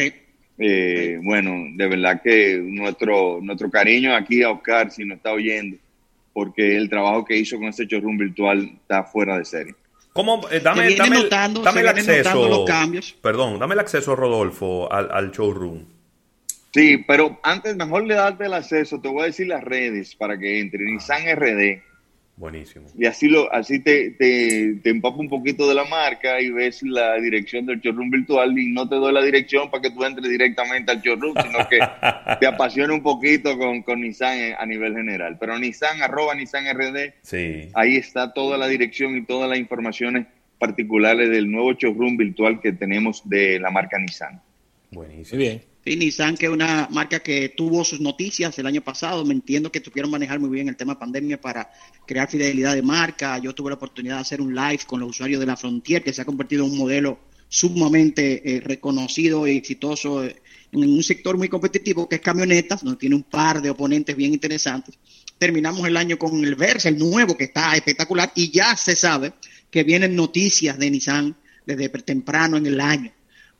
Eh, 0.59 1.19
bueno, 1.23 1.53
de 1.75 1.89
verdad 1.89 2.21
que 2.23 2.59
nuestro, 2.63 3.41
nuestro 3.43 3.71
cariño 3.71 4.15
aquí 4.15 4.43
a 4.43 4.51
Oscar, 4.51 4.91
si 4.91 5.05
no 5.05 5.15
está 5.15 5.33
oyendo, 5.33 5.79
porque 6.33 6.77
el 6.77 6.89
trabajo 6.89 7.25
que 7.25 7.37
hizo 7.37 7.57
con 7.57 7.69
ese 7.69 7.87
showroom 7.87 8.19
virtual 8.19 8.71
está 8.83 9.03
fuera 9.05 9.39
de 9.39 9.45
serie. 9.45 9.75
¿Cómo? 10.13 10.47
Eh, 10.51 10.61
dame, 10.61 10.95
dame, 10.95 11.29
dame 11.29 11.81
el 11.81 11.89
acceso. 11.89 12.49
Los 12.49 12.67
cambios. 12.67 13.13
Perdón, 13.23 13.59
dame 13.59 13.75
el 13.75 13.81
acceso, 13.81 14.15
Rodolfo, 14.15 14.93
al, 14.93 15.11
al, 15.11 15.31
showroom. 15.31 15.87
Sí, 16.73 16.99
pero 17.07 17.41
antes, 17.43 17.77
mejor 17.77 18.07
de 18.07 18.15
darte 18.15 18.45
el 18.45 18.55
acceso, 18.55 19.01
te 19.01 19.09
voy 19.09 19.23
a 19.23 19.27
decir 19.27 19.47
las 19.47 19.65
redes 19.65 20.15
para 20.15 20.39
que 20.39 20.61
entre. 20.61 20.85
Nissan 20.85 21.23
RD, 21.35 21.83
Buenísimo. 22.35 22.87
Y 22.99 23.05
así 23.05 23.29
lo, 23.29 23.53
así 23.53 23.81
te, 23.81 24.11
te, 24.13 24.75
te 24.83 24.91
empapa 24.91 25.19
un 25.19 25.29
poquito 25.29 25.69
de 25.69 25.75
la 25.75 25.85
marca 25.85 26.41
y 26.41 26.51
ves 26.51 26.83
la 26.83 27.15
dirección 27.17 27.67
del 27.67 27.79
showroom 27.81 28.11
virtual 28.11 28.59
y 28.59 28.73
no 28.73 28.89
te 28.89 28.97
doy 28.97 29.13
la 29.13 29.23
dirección 29.23 29.71
para 29.71 29.83
que 29.83 29.91
tú 29.91 30.03
entres 30.05 30.29
directamente 30.31 30.91
al 30.91 31.01
showroom, 31.03 31.35
sino 31.43 31.69
que 31.69 31.79
te 32.41 32.47
apasiona 32.47 32.95
un 32.95 33.03
poquito 33.03 33.57
con, 33.59 33.83
con 33.83 34.01
Nissan 34.01 34.55
a 34.59 34.65
nivel 34.67 34.95
general. 34.95 35.37
Pero 35.39 35.59
Nissan, 35.59 36.03
arroba 36.03 36.35
Nissan 36.35 36.65
RD, 36.75 37.13
Sí. 37.23 37.69
ahí 37.75 37.97
está 37.97 38.33
toda 38.33 38.57
la 38.57 38.67
dirección 38.67 39.17
y 39.17 39.25
todas 39.25 39.49
las 39.49 39.59
informaciones 39.59 40.27
particulares 40.59 41.29
del 41.29 41.51
nuevo 41.51 41.75
showroom 41.75 42.17
virtual 42.17 42.61
que 42.61 42.73
tenemos 42.73 43.29
de 43.29 43.61
la 43.61 43.71
marca 43.71 43.99
Nissan. 43.99 44.41
Buenísimo. 44.91 45.39
Muy 45.39 45.49
bien. 45.49 45.63
Sí, 45.85 45.97
Nissan, 45.97 46.37
que 46.37 46.47
es 46.47 46.53
una 46.53 46.87
marca 46.93 47.19
que 47.21 47.49
tuvo 47.49 47.83
sus 47.83 47.99
noticias 47.99 48.57
el 48.57 48.67
año 48.67 48.83
pasado, 48.83 49.25
me 49.25 49.35
entiendo 49.35 49.73
que 49.73 49.81
tuvieron 49.81 50.13
manejar 50.13 50.39
muy 50.39 50.49
bien 50.49 50.69
el 50.69 50.77
tema 50.77 50.97
pandemia 50.97 51.41
para 51.41 51.73
crear 52.07 52.31
fidelidad 52.31 52.77
de 52.77 52.83
marca. 52.83 53.37
Yo 53.39 53.53
tuve 53.53 53.71
la 53.71 53.75
oportunidad 53.75 54.15
de 54.17 54.21
hacer 54.21 54.41
un 54.41 54.55
live 54.55 54.81
con 54.87 55.01
los 55.01 55.11
usuarios 55.11 55.41
de 55.41 55.47
la 55.47 55.57
Frontier, 55.57 56.05
que 56.05 56.13
se 56.13 56.23
ha 56.23 56.25
convertido 56.25 56.65
en 56.65 56.71
un 56.71 56.79
modelo 56.79 57.19
sumamente 57.49 58.43
eh, 58.45 58.61
reconocido 58.61 59.49
y 59.49 59.57
exitoso 59.57 60.25
eh, 60.25 60.37
en 60.71 60.89
un 60.89 61.03
sector 61.03 61.37
muy 61.37 61.49
competitivo 61.49 62.09
que 62.09 62.17
es 62.17 62.23
camionetas, 62.23 62.85
donde 62.85 63.01
tiene 63.01 63.17
un 63.17 63.25
par 63.25 63.61
de 63.61 63.71
oponentes 63.71 64.15
bien 64.15 64.33
interesantes. 64.33 64.97
Terminamos 65.37 65.85
el 65.89 65.97
año 65.97 66.17
con 66.17 66.45
el 66.45 66.55
Versa, 66.55 66.91
el 66.91 66.99
nuevo, 66.99 67.37
que 67.37 67.45
está 67.45 67.75
espectacular, 67.75 68.31
y 68.37 68.53
ya 68.53 68.77
se 68.77 68.95
sabe 68.95 69.33
que 69.69 69.83
vienen 69.83 70.15
noticias 70.15 70.79
de 70.79 70.91
Nissan 70.93 71.37
desde 71.67 71.89
temprano 71.89 72.57
en 72.57 72.67
el 72.67 72.81
año. 72.81 73.13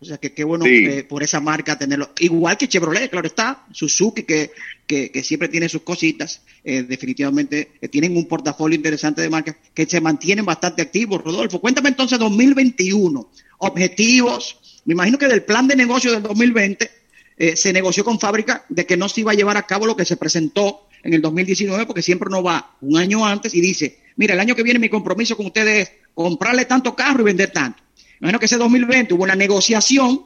O 0.03 0.05
sea 0.05 0.19
que 0.19 0.33
qué 0.33 0.43
bueno 0.43 0.65
Sí. 0.65 0.85
eh, 0.85 1.05
por 1.05 1.23
esa 1.23 1.39
marca 1.39 1.79
tenerlo. 1.79 2.11
Igual 2.19 2.57
que 2.59 2.67
Chevrolet, 2.67 3.09
claro 3.09 3.29
está, 3.29 3.65
Suzuki, 3.71 4.25
que, 4.25 4.51
que, 4.85 5.13
que 5.13 5.23
siempre 5.23 5.49
tiene 5.49 5.69
sus 5.69 5.83
cositas, 5.83 6.43
eh, 6.65 6.83
definitivamente 6.83 7.71
eh, 7.81 7.87
tienen 7.87 8.17
un 8.17 8.27
portafolio 8.27 8.75
interesante 8.75 9.23
de 9.23 9.31
marcas 9.31 9.55
que 9.73 9.87
se 9.87 10.01
mantienen 10.01 10.45
bastante 10.45 10.83
activos. 10.83 11.23
Rodolfo, 11.23 11.61
cuéntame 11.61 11.89
entonces 11.91 12.19
2021, 12.19 13.31
objetivos. 13.59 14.59
Me 14.87 14.95
imagino 14.95 15.19
que 15.19 15.29
del 15.29 15.45
plan 15.45 15.69
de 15.69 15.77
negocio 15.77 16.11
del 16.11 16.23
2020 16.25 16.91
eh, 17.39 17.57
se 17.57 17.73
negoció 17.73 18.05
con 18.05 18.19
fábrica 18.19 18.65
de 18.69 18.85
que 18.85 18.97
no 18.97 19.09
se 19.09 19.21
iba 19.21 19.31
a 19.31 19.37
llevar 19.37 19.57
a 19.57 19.67
cabo 19.69 19.87
lo 19.87 19.95
que 19.97 20.05
se 20.05 20.17
presentó 20.17 20.89
en 21.05 21.15
el 21.15 21.23
2019, 21.23 21.87
porque 21.87 22.03
siempre 22.03 22.29
uno 22.29 22.43
va 22.43 22.77
un 22.81 22.97
año 22.97 23.25
antes 23.25 23.55
y 23.55 23.61
dice, 23.61 24.01
mira, 24.17 24.35
el 24.35 24.41
año 24.41 24.57
que 24.57 24.65
viene 24.65 24.81
mi 24.81 24.89
compromiso 24.89 25.37
con 25.37 25.47
ustedes 25.47 25.89
es 25.89 25.93
comprarle 26.13 26.65
tanto 26.65 26.97
carro 26.97 27.21
y 27.21 27.25
vender 27.25 27.53
tanto. 27.53 27.83
Me 28.23 28.27
imagino 28.27 28.39
que 28.39 28.47
ese 28.47 28.57
2020 28.57 29.15
hubo 29.15 29.25
una 29.25 29.35
negociación, 29.35 30.23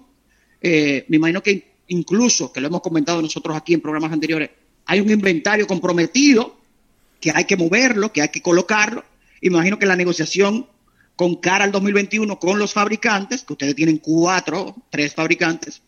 eh, 0.61 1.07
me 1.09 1.17
imagino 1.17 1.43
que 1.43 1.77
incluso, 1.89 2.53
que 2.53 2.61
lo 2.61 2.67
hemos 2.69 2.83
comentado 2.83 3.23
nosotros 3.23 3.57
aquí 3.57 3.73
en 3.73 3.81
programas 3.81 4.13
anteriores, 4.13 4.51
hay 4.85 5.01
un 5.01 5.11
inventario 5.11 5.67
comprometido, 5.67 6.59
que 7.19 7.33
hay 7.35 7.47
que 7.47 7.57
moverlo, 7.57 8.13
que 8.13 8.21
hay 8.21 8.29
que 8.29 8.43
colocarlo, 8.43 9.03
me 9.41 9.49
imagino 9.49 9.79
que 9.79 9.87
la 9.87 9.97
negociación 9.97 10.67
con 11.17 11.37
cara 11.37 11.65
al 11.65 11.73
2021 11.73 12.39
con 12.39 12.59
los 12.59 12.75
fabricantes, 12.75 13.45
que 13.45 13.55
ustedes 13.55 13.75
tienen 13.75 13.97
cuatro, 13.97 14.77
tres 14.91 15.15
fabricantes, 15.15 15.81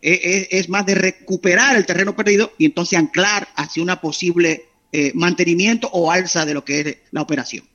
eh, 0.00 0.20
eh, 0.24 0.48
es 0.52 0.70
más 0.70 0.86
de 0.86 0.94
recuperar 0.94 1.76
el 1.76 1.84
terreno 1.84 2.16
perdido 2.16 2.54
y 2.56 2.64
entonces 2.64 2.98
anclar 2.98 3.46
hacia 3.56 3.82
una 3.82 4.00
posible 4.00 4.70
eh, 4.90 5.12
mantenimiento 5.14 5.90
o 5.92 6.10
alza 6.10 6.46
de 6.46 6.54
lo 6.54 6.64
que 6.64 6.80
es 6.80 6.96
la 7.10 7.20
operación. 7.20 7.66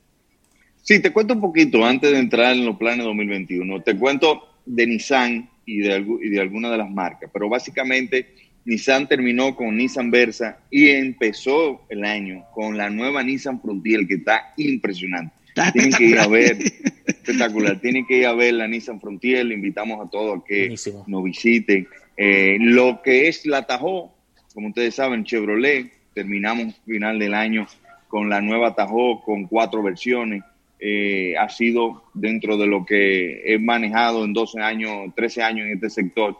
Sí, 0.87 1.01
te 1.01 1.11
cuento 1.11 1.33
un 1.33 1.41
poquito 1.41 1.85
antes 1.85 2.13
de 2.13 2.17
entrar 2.17 2.55
en 2.55 2.65
los 2.65 2.77
planes 2.77 3.05
2021. 3.05 3.81
Te 3.83 3.97
cuento 3.97 4.47
de 4.65 4.87
Nissan 4.87 5.49
y 5.65 5.79
de, 5.79 5.97
y 6.23 6.29
de 6.29 6.39
algunas 6.39 6.71
de 6.71 6.77
las 6.77 6.89
marcas, 6.89 7.29
pero 7.33 7.49
básicamente 7.49 8.33
Nissan 8.63 9.05
terminó 9.05 9.53
con 9.53 9.75
Nissan 9.75 10.09
Versa 10.11 10.59
y 10.71 10.87
empezó 10.87 11.81
el 11.89 12.05
año 12.05 12.45
con 12.53 12.77
la 12.77 12.89
nueva 12.89 13.21
Nissan 13.21 13.61
Frontier, 13.61 14.07
que 14.07 14.13
está 14.13 14.53
impresionante. 14.55 15.35
Está 15.49 15.73
Tienen 15.73 15.91
que 15.91 16.05
ir 16.05 16.19
a 16.19 16.27
ver, 16.27 16.57
espectacular. 17.05 17.81
tienen 17.81 18.05
que 18.05 18.19
ir 18.19 18.25
a 18.25 18.33
ver 18.33 18.53
la 18.53 18.69
Nissan 18.69 19.01
Frontier, 19.01 19.45
le 19.45 19.55
invitamos 19.55 19.99
a 19.99 20.09
todos 20.09 20.39
a 20.39 20.43
que 20.45 20.59
Buenísimo. 20.59 21.03
nos 21.05 21.21
visiten. 21.21 21.85
Eh, 22.15 22.55
lo 22.61 23.01
que 23.01 23.27
es 23.27 23.45
la 23.45 23.67
Tahoe, 23.67 24.09
como 24.53 24.69
ustedes 24.69 24.95
saben, 24.95 25.25
Chevrolet, 25.25 25.91
terminamos 26.13 26.79
final 26.85 27.19
del 27.19 27.33
año 27.33 27.67
con 28.07 28.29
la 28.29 28.39
nueva 28.39 28.73
Tahoe 28.73 29.19
con 29.25 29.47
cuatro 29.47 29.83
versiones. 29.83 30.43
Eh, 30.79 31.35
ha 31.37 31.49
sido 31.49 32.03
dentro 32.13 32.55
de 32.57 32.67
lo 32.67 32.85
que 32.85 33.41
he 33.51 33.57
manejado 33.57 34.23
en 34.25 34.33
12 34.33 34.61
años, 34.61 35.13
13 35.15 35.41
años 35.41 35.65
en 35.65 35.73
este 35.73 35.89
sector, 35.89 36.37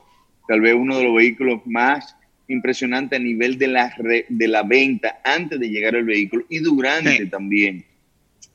tal 0.48 0.62
vez 0.62 0.75
uno 0.75 0.98
de 0.98 1.06
los 1.06 1.15
vehículos 1.15 1.62
más 1.65 2.15
impresionantes 2.48 3.20
a 3.20 3.22
nivel 3.24 3.58
de 3.58 3.67
la, 3.67 3.89
re- 3.98 4.25
de 4.29 4.48
la 4.48 4.62
venta 4.63 5.20
antes 5.24 5.60
de 5.60 5.70
llegar 5.70 5.96
al 5.96 6.06
vehículo 6.06 6.46
y 6.50 6.60
durante 6.60 7.17
Sí. 7.17 7.29
también 7.29 7.84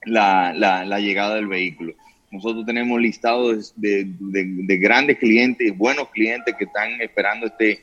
la, 0.05 0.53
la, 0.55 0.85
la 0.85 1.01
llegada 1.01 1.35
del 1.35 1.49
vehículo. 1.49 1.95
Nosotros 2.31 2.65
tenemos 2.65 3.01
listados 3.01 3.75
de, 3.77 4.07
de, 4.19 4.45
de 4.47 4.77
grandes 4.79 5.19
clientes, 5.19 5.77
buenos 5.77 6.09
clientes 6.11 6.55
que 6.59 6.65
están 6.65 7.01
esperando 7.01 7.47
este 7.47 7.81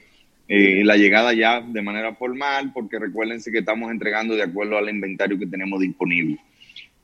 eh, 0.47 0.83
la 0.83 0.97
llegada 0.97 1.31
ya 1.33 1.61
de 1.61 1.81
manera 1.83 2.15
formal, 2.15 2.71
porque 2.73 2.97
recuérdense 2.97 3.51
que 3.51 3.59
estamos 3.59 3.91
entregando 3.91 4.35
de 4.35 4.41
acuerdo 4.41 4.77
al 4.79 4.89
inventario 4.89 5.37
que 5.37 5.45
tenemos 5.45 5.79
disponible. 5.79 6.37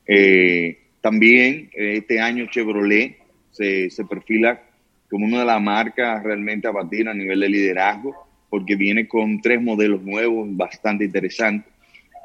Eh, 0.04 0.78
también 1.06 1.70
eh, 1.72 1.98
este 1.98 2.18
año 2.20 2.46
Chevrolet 2.50 3.16
se, 3.52 3.88
se 3.90 4.04
perfila 4.04 4.60
como 5.08 5.24
una 5.26 5.38
de 5.38 5.44
las 5.44 5.62
marcas 5.62 6.20
realmente 6.24 6.66
a 6.66 6.72
batir 6.72 7.08
a 7.08 7.14
nivel 7.14 7.38
de 7.38 7.48
liderazgo, 7.48 8.12
porque 8.50 8.74
viene 8.74 9.06
con 9.06 9.40
tres 9.40 9.62
modelos 9.62 10.02
nuevos 10.02 10.48
bastante 10.56 11.04
interesantes. 11.04 11.72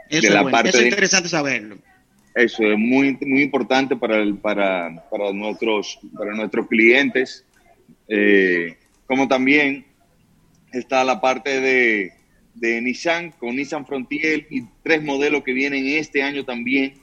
Eso, 0.09 0.21
De 0.23 0.27
es 0.29 0.33
la 0.33 0.41
bueno, 0.41 0.55
parte 0.55 0.69
eso 0.69 0.79
es 0.79 0.85
interesante 0.85 1.29
saberlo. 1.29 1.77
Eso 2.33 2.63
es 2.71 2.77
muy, 2.79 3.15
muy 3.21 3.43
importante 3.43 3.95
para, 3.95 4.17
el- 4.17 4.37
para, 4.37 5.05
para, 5.11 5.31
nuestros, 5.31 5.99
para 6.17 6.33
nuestros 6.33 6.67
clientes. 6.67 7.45
Eh, 8.07 8.77
como 9.05 9.27
también 9.27 9.85
está 10.73 11.03
la 11.03 11.21
parte 11.21 11.61
de, 11.61 12.13
de 12.55 12.81
Nissan 12.81 13.29
con 13.37 13.55
Nissan 13.55 13.85
Frontier 13.85 14.47
y 14.49 14.63
tres 14.83 15.03
modelos 15.03 15.43
que 15.43 15.53
vienen 15.53 15.85
este 15.85 16.23
año 16.23 16.43
también 16.45 16.93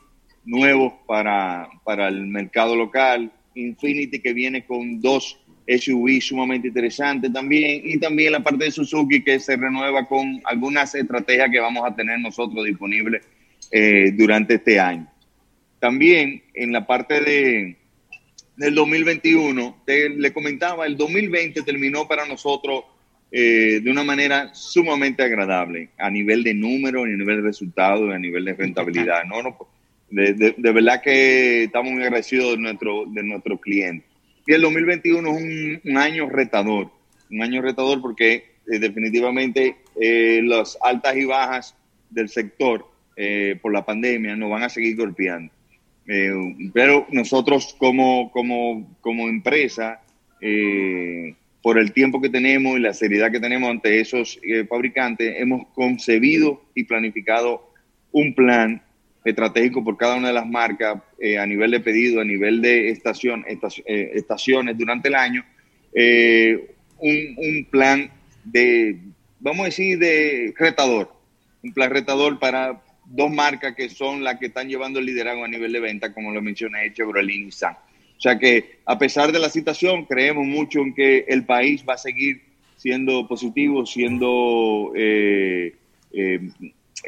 nuevos 0.49 0.95
para, 1.07 1.69
para 1.85 2.09
el 2.09 2.27
mercado 2.27 2.75
local. 2.75 3.31
Infinity 3.55 4.21
que 4.21 4.33
viene 4.33 4.65
con 4.65 5.01
dos 5.01 5.39
SUV 5.69 6.21
sumamente 6.23 6.69
interesantes 6.69 7.31
también 7.33 7.83
y 7.85 7.99
también 7.99 8.33
la 8.33 8.43
parte 8.43 8.65
de 8.65 8.71
Suzuki 8.71 9.23
que 9.23 9.39
se 9.39 9.57
renueva 9.57 10.07
con 10.07 10.41
algunas 10.45 10.95
estrategias 10.95 11.51
que 11.51 11.61
vamos 11.61 11.85
a 11.85 11.95
tener 11.95 12.19
nosotros 12.21 12.65
disponibles 12.65 13.23
eh, 13.71 14.11
durante 14.13 14.55
este 14.55 14.81
año. 14.81 15.07
También 15.79 16.43
en 16.55 16.73
la 16.73 16.87
parte 16.87 17.21
de, 17.21 17.77
del 18.57 18.75
2021, 18.75 19.83
te, 19.85 20.09
le 20.09 20.33
comentaba, 20.33 20.87
el 20.87 20.97
2020 20.97 21.63
terminó 21.63 22.09
para 22.09 22.27
nosotros 22.27 22.85
eh, 23.31 23.81
de 23.83 23.91
una 23.91 24.05
manera 24.05 24.55
sumamente 24.55 25.23
agradable 25.23 25.91
a 25.99 26.09
nivel 26.09 26.43
de 26.43 26.55
número, 26.55 27.03
a 27.03 27.07
nivel 27.07 27.37
de 27.37 27.43
resultados, 27.43 28.11
a 28.11 28.19
nivel 28.19 28.47
de 28.47 28.55
rentabilidad. 28.55 29.25
No, 29.25 29.43
no, 29.43 29.59
de, 30.11 30.35
de, 30.35 30.55
de 30.57 30.73
verdad 30.73 31.03
que 31.03 31.65
estamos 31.65 31.93
muy 31.93 32.03
agradecidos 32.03 32.53
de 32.53 32.59
nuestro, 32.59 33.05
de 33.07 33.23
nuestros 33.23 33.61
clientes. 33.61 34.09
Y 34.47 34.55
el 34.55 34.63
2021 34.63 35.29
es 35.29 35.43
un, 35.43 35.81
un 35.85 35.99
año 35.99 36.29
retador, 36.29 36.91
un 37.31 37.43
año 37.43 37.61
retador 37.61 38.01
porque 38.01 38.59
eh, 38.67 38.79
definitivamente 38.79 39.77
eh, 40.01 40.41
las 40.43 40.79
altas 40.81 41.17
y 41.17 41.25
bajas 41.25 41.77
del 42.11 42.29
sector 42.29 42.87
eh, 43.17 43.59
por 43.61 43.73
la 43.73 43.85
pandemia 43.85 44.37
nos 44.37 44.51
van 44.51 44.63
a 44.63 44.69
seguir 44.69 44.97
golpeando. 44.97 45.53
Eh, 46.07 46.33
pero 46.73 47.07
nosotros 47.11 47.75
como, 47.79 48.31
como, 48.33 48.97
como 49.01 49.29
empresa, 49.29 50.01
por 51.61 51.79
el 51.79 51.93
tiempo 51.93 52.21
que 52.21 52.29
tenemos 52.31 52.79
y 52.79 52.81
la 52.81 52.95
seriedad 52.95 53.33
que 53.33 53.41
tenemos 53.41 53.69
ante 53.69 54.01
esos 54.01 54.41
fabricantes, 54.69 55.35
hemos 55.37 55.67
concebido 55.75 56.63
y 56.77 56.85
planificado 56.85 57.73
un 58.13 58.35
plan 58.35 58.81
estratégico 59.29 59.85
por 59.85 59.97
cada 59.97 60.17
una 60.17 60.29
de 60.29 60.35
las 60.35 60.47
marcas 60.47 61.03
eh, 61.19 61.39
a 61.39 61.47
nivel 61.47 61.71
de 61.71 61.81
pedido, 61.81 62.21
a 62.21 62.25
nivel 62.25 62.61
de 62.61 62.91
estación, 62.91 63.45
estac 63.47 63.79
eh, 63.87 64.11
estaciones 64.15 64.77
durante 64.77 65.09
el 65.09 65.15
año, 65.15 65.45
eh, 65.93 66.75
un, 66.99 67.67
plan 67.71 68.11
de, 68.45 68.99
vamos 69.41 69.63
a 69.63 69.65
decir, 69.67 69.99
de 69.99 70.55
retador, 70.57 71.13
un 71.63 71.73
plan 71.73 71.91
retador 71.91 72.39
para 72.39 72.83
dos 73.05 73.31
marcas 73.31 73.75
que 73.75 73.89
son 73.89 74.25
las 74.25 74.39
que 74.39 74.47
están 74.47 74.69
llevando 74.69 74.99
el 74.99 75.07
liderazgo 75.07 75.45
a 75.45 75.49
nivel 75.49 75.73
de 75.73 75.81
venta, 75.81 76.13
como 76.13 76.33
lo 76.33 76.43
mencioné, 76.43 76.93
Chevrolet 76.93 77.35
y 77.35 77.45
Nissan. 77.45 77.75
O 77.75 78.21
sea 78.21 78.39
que 78.39 78.81
a 78.85 78.99
pesar 78.99 79.31
de 79.31 79.39
la 79.39 79.49
situación, 79.49 80.05
creemos 80.05 80.45
mucho 80.45 80.81
en 80.81 80.93
que 80.93 81.25
el 81.29 81.45
país 81.45 81.85
va 81.89 81.95
a 81.95 81.99
seguir 81.99 82.43
siendo 82.77 83.29
positivo, 83.29 83.87
siendo 83.87 84.93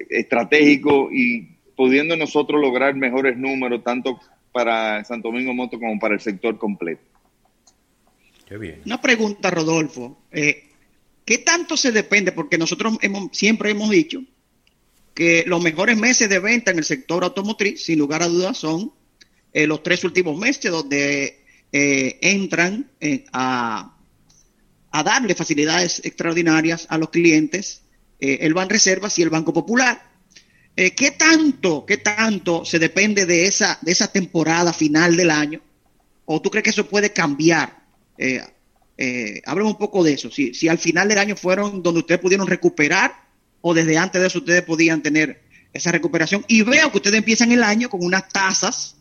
estratégico 0.08 1.10
y 1.12 1.48
pudiendo 1.80 2.14
nosotros 2.14 2.60
lograr 2.60 2.94
mejores 2.94 3.38
números, 3.38 3.82
tanto 3.82 4.20
para 4.52 5.02
Santo 5.02 5.28
Domingo 5.28 5.54
Moto 5.54 5.78
como 5.78 5.99
para 5.99 6.12
el 6.12 6.20
sector 6.20 6.58
completo. 6.58 7.00
Qué 8.46 8.58
bien. 8.58 8.82
Una 8.84 9.00
pregunta, 9.00 9.50
Rodolfo. 9.50 10.18
Eh, 10.30 10.68
¿Qué 11.25 11.38
tanto 11.38 11.78
se 11.78 11.90
depende? 11.90 12.32
Porque 12.32 12.58
nosotros 12.58 12.99
hemos, 13.00 13.34
siempre 13.34 13.70
hemos 13.70 13.88
dicho 13.88 14.22
que 15.14 15.42
los 15.46 15.62
mejores 15.62 15.96
meses 15.96 16.28
de 16.28 16.38
venta 16.38 16.70
en 16.70 16.76
el 16.76 16.84
sector 16.84 17.25
automotriz, 17.25 17.82
sin 17.82 17.99
lugar 17.99 18.22
a 18.22 18.28
dudas, 18.28 18.58
son 18.58 18.92
eh, 19.54 19.66
los 19.66 19.82
tres 19.82 20.04
últimos 20.04 20.38
meses 20.38 20.70
donde 20.70 21.46
eh, 21.72 22.18
entran 22.20 22.90
eh, 23.00 23.25
a, 23.32 23.96
a, 24.90 25.02
darle 25.02 25.34
facilidades 25.34 26.02
extraordinarias 26.04 26.87
a 26.90 26.99
los 26.99 27.08
clientes 27.08 27.84
el 28.18 28.52
Ban 28.52 28.68
Reservas 28.68 29.18
y 29.18 29.22
el 29.22 29.30
Banco 29.30 29.54
Popular. 29.54 30.10
¿Qué 30.96 31.10
tanto, 31.10 31.84
qué 31.84 31.99
tanto 31.99 32.64
se 32.64 32.78
depende 32.78 33.26
de 33.26 33.46
esa, 33.46 33.78
de 33.82 33.92
esa 33.92 34.10
temporada 34.10 34.72
final 34.72 35.16
del 35.16 35.30
año? 35.30 35.60
¿O 36.25 36.40
tú 36.40 36.50
crees 36.50 36.64
que 36.64 36.70
eso 36.70 36.88
puede 36.88 37.12
cambiar? 37.12 37.80
Eh, 38.16 38.42
un 39.46 39.78
poco 39.78 40.02
de 40.02 40.12
eso. 40.14 40.30
Si, 40.30 40.54
si 40.54 40.68
al 40.68 40.78
final 40.78 41.08
del 41.08 41.18
año 41.18 41.37
fueron 41.37 41.82
donde 41.82 42.00
ustedes 42.00 42.20
pudieron 42.20 42.46
recuperar 42.46 43.12
o 43.60 43.75
desde 43.75 43.99
antes 43.99 44.20
de 44.20 44.26
eso 44.26 44.38
ustedes 44.38 44.62
podían 44.62 45.02
tener 45.02 45.42
esa 45.72 45.92
recuperación. 45.92 46.44
Y 46.49 46.62
veo 46.62 46.90
que 46.90 46.99
ustedes 46.99 47.18
empiezan 47.18 47.52
el 47.52 47.62
año 47.62 47.88
con 47.88 48.04
unas 48.04 48.28
tasas 48.28 48.96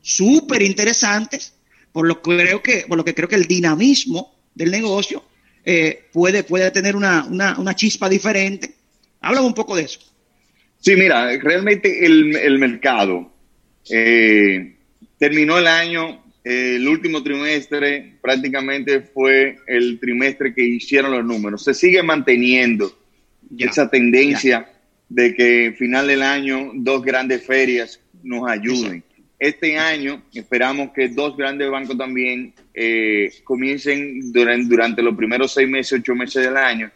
súper 0.00 0.62
interesantes, 0.62 1.54
por 1.92 2.06
lo 2.06 2.20
que 2.22 2.36
creo 2.36 2.62
que, 2.62 2.84
por 2.88 2.96
lo 2.96 3.04
que 3.04 3.14
creo 3.14 3.28
que 3.28 3.36
el 3.36 3.46
dinamismo 3.46 4.34
del 4.54 4.70
negocio 4.70 5.24
eh, 5.64 6.08
puede, 6.12 6.44
puede 6.44 6.70
tener 6.70 6.96
una, 6.96 7.74
chispa 7.74 8.08
diferente. 8.08 8.74
Háblame 9.20 9.46
un 9.46 9.54
poco 9.54 9.76
de 9.76 9.82
eso. 9.82 10.00
Sí, 10.82 10.96
mira, 10.96 11.34
realmente 11.38 12.04
el, 12.04 12.58
mercado 12.58 13.32
eh, 13.88 14.76
terminó 15.16 15.58
el 15.58 15.66
año 15.66 16.22
el 16.44 16.88
último 16.88 17.22
trimestre 17.22 18.14
prácticamente 18.20 19.00
fue 19.00 19.58
el 19.68 20.00
trimestre 20.00 20.52
que 20.52 20.64
hicieron 20.64 21.12
los 21.12 21.24
números. 21.24 21.62
Se 21.62 21.72
sigue 21.72 22.02
manteniendo 22.02 22.92
esa 23.58 23.88
tendencia 23.88 24.68
de 25.08 25.34
que 25.34 25.74
final 25.78 26.08
del 26.08 26.22
año 26.22 26.72
dos 26.74 27.04
grandes 27.04 27.46
ferias 27.46 28.00
nos 28.24 28.48
ayuden. 28.48 29.04
Este 29.38 29.78
año 29.78 30.22
esperamos 30.34 30.90
que 30.92 31.08
dos 31.08 31.36
grandes 31.36 31.70
bancos 31.70 31.96
también 31.96 32.54
eh, 32.74 33.30
comiencen 33.44 34.32
durante, 34.32 34.68
durante, 34.68 35.02
los 35.02 35.16
primeros 35.16 35.52
seis 35.52 35.68
meses, 35.68 36.00
ocho 36.00 36.14
meses 36.14 36.44
del 36.44 36.56
año, 36.56 36.90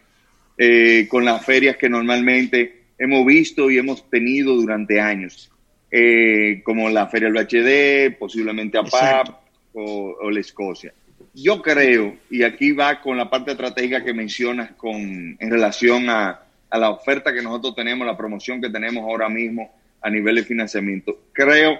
eh, 0.57 1.07
con 1.09 1.23
las 1.23 1.45
ferias 1.45 1.77
que 1.77 1.89
normalmente 1.89 2.76
hemos 2.97 3.25
visto 3.25 3.69
y 3.69 3.77
hemos 3.77 4.09
tenido 4.09 4.55
durante 4.55 4.99
años. 4.99 5.51
Eh, 5.89 6.61
como 6.65 6.89
la 6.89 7.07
Feria 7.07 7.31
del 7.31 7.47
HD, 7.47 8.17
posiblemente 8.17 8.77
APAP 8.77 9.29
o, 9.73 10.17
o, 10.19 10.29
la 10.29 10.39
Escocia. 10.41 10.93
Yo 11.33 11.61
creo, 11.61 12.17
y 12.29 12.43
aquí 12.43 12.73
va 12.73 12.99
con 13.01 13.15
la 13.15 13.29
parte 13.29 13.51
estratégica 13.51 14.03
que 14.03 14.13
mencionas 14.13 14.71
con, 14.71 15.37
en 15.39 15.49
relación 15.49 16.09
a, 16.09 16.41
a 16.69 16.77
la 16.77 16.89
oferta 16.89 17.33
que 17.33 17.41
nosotros 17.41 17.75
tenemos, 17.75 18.05
la 18.05 18.17
promoción 18.17 18.59
que 18.61 18.69
tenemos 18.69 19.03
ahora 19.03 19.29
mismo 19.29 19.71
a 20.01 20.09
nivel 20.09 20.35
de 20.35 20.43
financiamiento. 20.43 21.17
Creo 21.31 21.79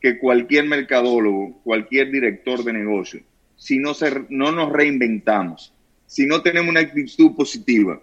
que 0.00 0.18
cualquier 0.18 0.66
mercadólogo, 0.66 1.58
cualquier 1.64 2.10
director 2.10 2.62
de 2.62 2.72
negocio, 2.72 3.22
si 3.56 3.78
no, 3.78 3.94
se, 3.94 4.12
no 4.28 4.52
nos 4.52 4.70
reinventamos, 4.70 5.72
si 6.06 6.26
no 6.26 6.42
tenemos 6.42 6.70
una 6.70 6.80
actitud 6.80 7.34
positiva, 7.34 8.00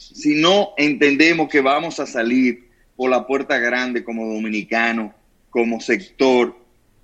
si 0.00 0.40
no 0.40 0.72
entendemos 0.78 1.48
que 1.48 1.60
vamos 1.60 2.00
a 2.00 2.06
salir 2.06 2.70
por 2.96 3.10
la 3.10 3.26
puerta 3.26 3.58
grande 3.58 4.02
como 4.02 4.32
dominicano, 4.32 5.14
como 5.50 5.80
sector, 5.80 6.56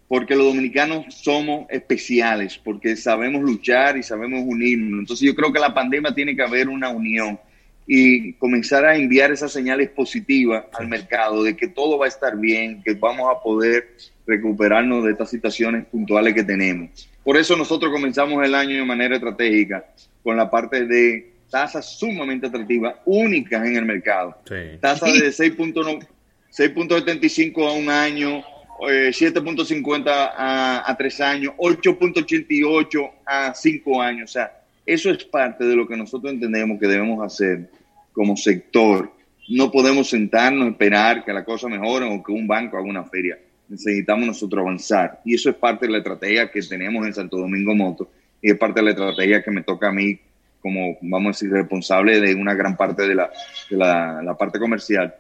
porque 0.09 0.35
los 0.35 0.47
dominicanos 0.47 1.15
somos 1.15 1.67
especiales, 1.69 2.59
porque 2.63 2.97
sabemos 2.97 3.43
luchar 3.43 3.99
y 3.99 4.03
sabemos 4.03 4.43
unirnos. 4.47 5.01
Entonces 5.01 5.27
yo 5.27 5.35
creo 5.35 5.53
que 5.53 5.61
la 5.61 5.75
pandemia 5.75 6.15
tiene 6.15 6.35
que 6.35 6.43
haber 6.43 6.69
una 6.69 6.89
unión 6.89 7.39
y 7.87 8.33
comenzar 8.35 8.85
a 8.85 8.97
enviar 8.97 9.31
esas 9.31 9.53
señales 9.53 9.91
positivas 9.91 10.65
al 10.73 10.89
mercado 10.89 11.43
de 11.43 11.57
que 11.57 11.69
todo 11.69 11.99
va 11.99 12.07
a 12.07 12.09
estar 12.09 12.37
bien, 12.37 12.83
que 12.83 12.95
vamos 12.95 13.31
a 13.31 13.43
poder 13.43 13.97
recuperarnos 14.27 15.05
de 15.05 15.13
estas 15.13 15.31
situaciones 15.31 15.85
puntuales 15.85 16.35
que 16.35 16.45
tenemos. 16.45 17.09
Por 17.23 17.37
eso 17.37 17.57
nosotros 17.57 17.93
comenzamos 17.93 18.43
el 18.45 18.55
año 18.55 18.77
de 18.77 18.85
manera 18.85 19.17
estratégica 19.17 19.85
con 20.23 20.37
la 20.37 20.51
parte 20.51 20.87
de 20.87 21.36
tasas 21.57 21.99
sumamente 21.99 22.47
atractivas, 22.49 22.97
únicas 23.07 23.67
en 23.67 23.77
el 23.77 23.87
mercado. 23.87 24.37
Tasas 24.79 25.15
de 25.15 25.29
6.75 25.31 27.67
a 27.67 27.73
un 27.73 27.89
año, 27.89 28.45
7.50 28.79 30.07
eh, 30.07 30.11
a, 30.37 30.91
a 30.91 30.97
tres 30.99 31.19
años, 31.23 31.55
8.88 31.57 33.11
a 33.25 33.55
cinco 33.55 34.03
años. 34.03 34.31
O 34.31 34.33
sea, 34.35 34.53
eso 34.85 35.11
es 35.11 35.25
parte 35.25 35.65
de 35.65 35.75
lo 35.75 35.89
que 35.89 35.97
nosotros 35.97 36.31
entendemos 36.31 36.79
que 36.79 36.89
debemos 36.89 37.25
hacer 37.25 37.71
como 38.13 38.37
sector. 38.37 39.11
No 39.49 39.71
podemos 39.71 40.11
sentarnos, 40.11 40.69
esperar 40.69 41.25
que 41.25 41.33
la 41.33 41.43
cosa 41.43 41.69
mejore 41.69 42.05
o 42.05 42.23
que 42.23 42.33
un 42.33 42.47
banco 42.47 42.77
haga 42.77 42.87
una 42.87 43.05
feria. 43.05 43.39
Necesitamos 43.67 44.27
nosotros 44.27 44.61
avanzar. 44.61 45.23
Y 45.25 45.37
eso 45.37 45.49
es 45.49 45.57
parte 45.57 45.87
de 45.87 45.93
la 45.93 45.99
estrategia 45.99 46.51
que 46.51 46.61
tenemos 46.61 47.07
en 47.07 47.15
Santo 47.15 47.39
Domingo 47.39 47.75
Moto 47.75 48.11
y 48.43 48.51
es 48.51 48.59
parte 48.59 48.81
de 48.81 48.85
la 48.85 48.91
estrategia 48.91 49.43
que 49.43 49.51
me 49.51 49.63
toca 49.63 49.89
a 49.89 49.93
mí 49.93 50.21
como, 50.67 50.99
vamos 51.01 51.27
a 51.27 51.31
decir, 51.31 51.51
responsable 51.53 52.21
de 52.21 52.35
una 52.35 52.53
gran 52.53 52.77
parte 52.77 53.07
de 53.07 53.15
la, 53.15 53.31
de 53.71 53.77
la, 53.77 54.37
parte 54.37 54.59
comercial. 54.59 55.15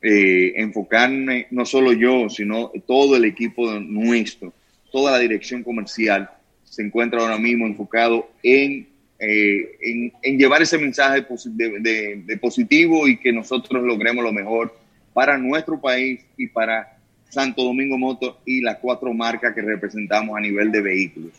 Eh, 0.00 0.52
enfocarme, 0.54 1.48
no 1.50 1.66
solo 1.66 1.92
yo, 1.92 2.28
sino 2.30 2.70
todo 2.86 3.16
el 3.16 3.24
equipo 3.24 3.68
nuestro, 3.80 4.52
toda 4.92 5.10
la 5.10 5.18
dirección 5.18 5.64
comercial 5.64 6.30
se 6.62 6.82
encuentra 6.82 7.20
ahora 7.20 7.36
mismo 7.36 7.66
enfocado 7.66 8.30
en, 8.44 8.86
eh, 9.18 10.12
en, 10.22 10.38
llevar 10.38 10.62
ese 10.62 10.78
mensaje 10.78 11.26
de, 11.46 12.22
de, 12.24 12.36
positivo 12.36 13.08
y 13.08 13.16
que 13.16 13.32
nosotros 13.32 13.82
logremos 13.82 14.22
lo 14.22 14.32
mejor 14.32 14.72
para 15.12 15.36
nuestro 15.36 15.80
país 15.80 16.20
y 16.36 16.46
para 16.46 16.96
Santo 17.28 17.64
Domingo 17.64 17.98
Motor 17.98 18.36
y 18.46 18.60
las 18.60 18.78
cuatro 18.78 19.12
marcas 19.12 19.52
que 19.52 19.62
representamos 19.62 20.36
a 20.36 20.40
nivel 20.40 20.70
de 20.70 20.80
vehículos. 20.80 21.32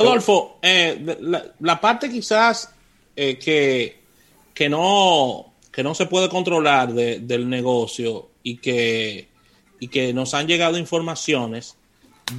Adolfo, 0.00 0.58
eh, 0.62 1.16
la, 1.60 1.80
parte 1.80 2.10
quizás 2.10 2.70
eh, 3.14 3.38
que, 3.38 4.00
que, 4.54 4.68
no, 4.68 5.52
que 5.70 5.82
no 5.82 5.94
se 5.94 6.06
puede 6.06 6.28
controlar 6.28 6.92
del 6.92 7.48
negocio 7.48 8.30
y 8.42 8.56
que, 8.56 9.28
y 9.78 9.88
que 9.88 10.12
nos 10.12 10.34
han 10.34 10.46
llegado 10.46 10.78
informaciones 10.78 11.76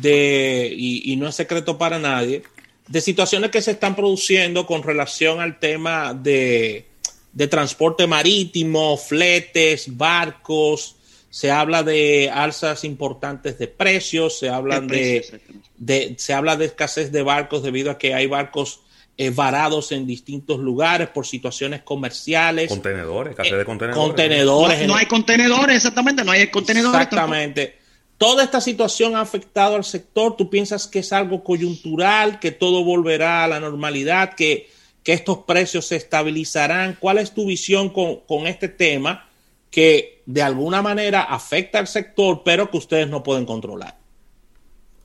de, 0.01 0.73
y, 0.75 1.15
no 1.17 1.27
es 1.27 1.35
secreto 1.35 1.77
para 1.77 1.99
nadie, 1.99 2.43
de 2.87 3.01
situaciones 3.01 3.51
que 3.51 3.61
se 3.61 3.71
están 3.71 3.95
produciendo 3.95 4.65
con 4.65 4.83
relación 4.83 5.39
al 5.39 5.59
tema 5.59 6.13
de, 6.13 6.87
de 7.31 7.47
transporte 7.47 8.07
marítimo, 8.07 8.97
fletes, 8.97 9.95
barcos, 9.95 10.95
se 11.31 11.49
habla 11.49 11.81
de 11.81 12.29
alzas 12.29 12.83
importantes 12.83 13.57
de 13.57 13.69
precios, 13.69 14.37
se 14.37 14.49
hablan 14.49 14.87
de, 14.87 15.41
de, 15.77 16.15
se 16.17 16.33
habla 16.33 16.57
de 16.57 16.65
escasez 16.65 17.11
de 17.13 17.23
barcos 17.23 17.63
debido 17.63 17.89
a 17.89 17.97
que 17.97 18.13
hay 18.13 18.27
barcos 18.27 18.81
eh, 19.17 19.29
varados 19.29 19.93
en 19.93 20.05
distintos 20.05 20.59
lugares 20.59 21.07
por 21.07 21.25
situaciones 21.25 21.83
comerciales. 21.83 22.67
Contenedores, 22.67 23.31
escasez 23.31 23.57
de 23.57 23.63
contenedores. 23.63 24.07
Contenedores. 24.07 24.87
No, 24.87 24.95
hay 24.95 25.05
contenedores, 25.05 25.77
exactamente, 25.77 26.25
no 26.25 26.33
hay 26.33 26.47
contenedores. 26.47 27.01
Exactamente. 27.01 27.77
Toda 28.17 28.43
esta 28.43 28.59
situación 28.59 29.15
ha 29.15 29.21
afectado 29.21 29.77
al 29.77 29.85
sector. 29.85 30.35
¿Tú 30.35 30.49
piensas 30.49 30.85
que 30.85 30.99
es 30.99 31.13
algo 31.13 31.45
coyuntural, 31.45 32.39
que 32.39 32.51
todo 32.51 32.83
volverá 32.83 33.45
a 33.45 33.47
la 33.47 33.61
normalidad, 33.61 34.33
que, 34.33 34.69
que 35.01 35.13
estos 35.13 35.39
precios 35.39 35.85
se 35.85 35.95
estabilizarán? 35.95 36.97
¿Cuál 36.99 37.19
es 37.19 37.31
tu 37.31 37.45
visión 37.45 37.89
con, 37.89 38.17
con 38.27 38.47
este 38.47 38.67
tema? 38.67 39.29
que 39.71 40.20
de 40.31 40.41
alguna 40.41 40.81
manera 40.81 41.23
afecta 41.23 41.79
al 41.79 41.87
sector, 41.87 42.41
pero 42.45 42.71
que 42.71 42.77
ustedes 42.77 43.09
no 43.09 43.21
pueden 43.21 43.45
controlar. 43.45 43.97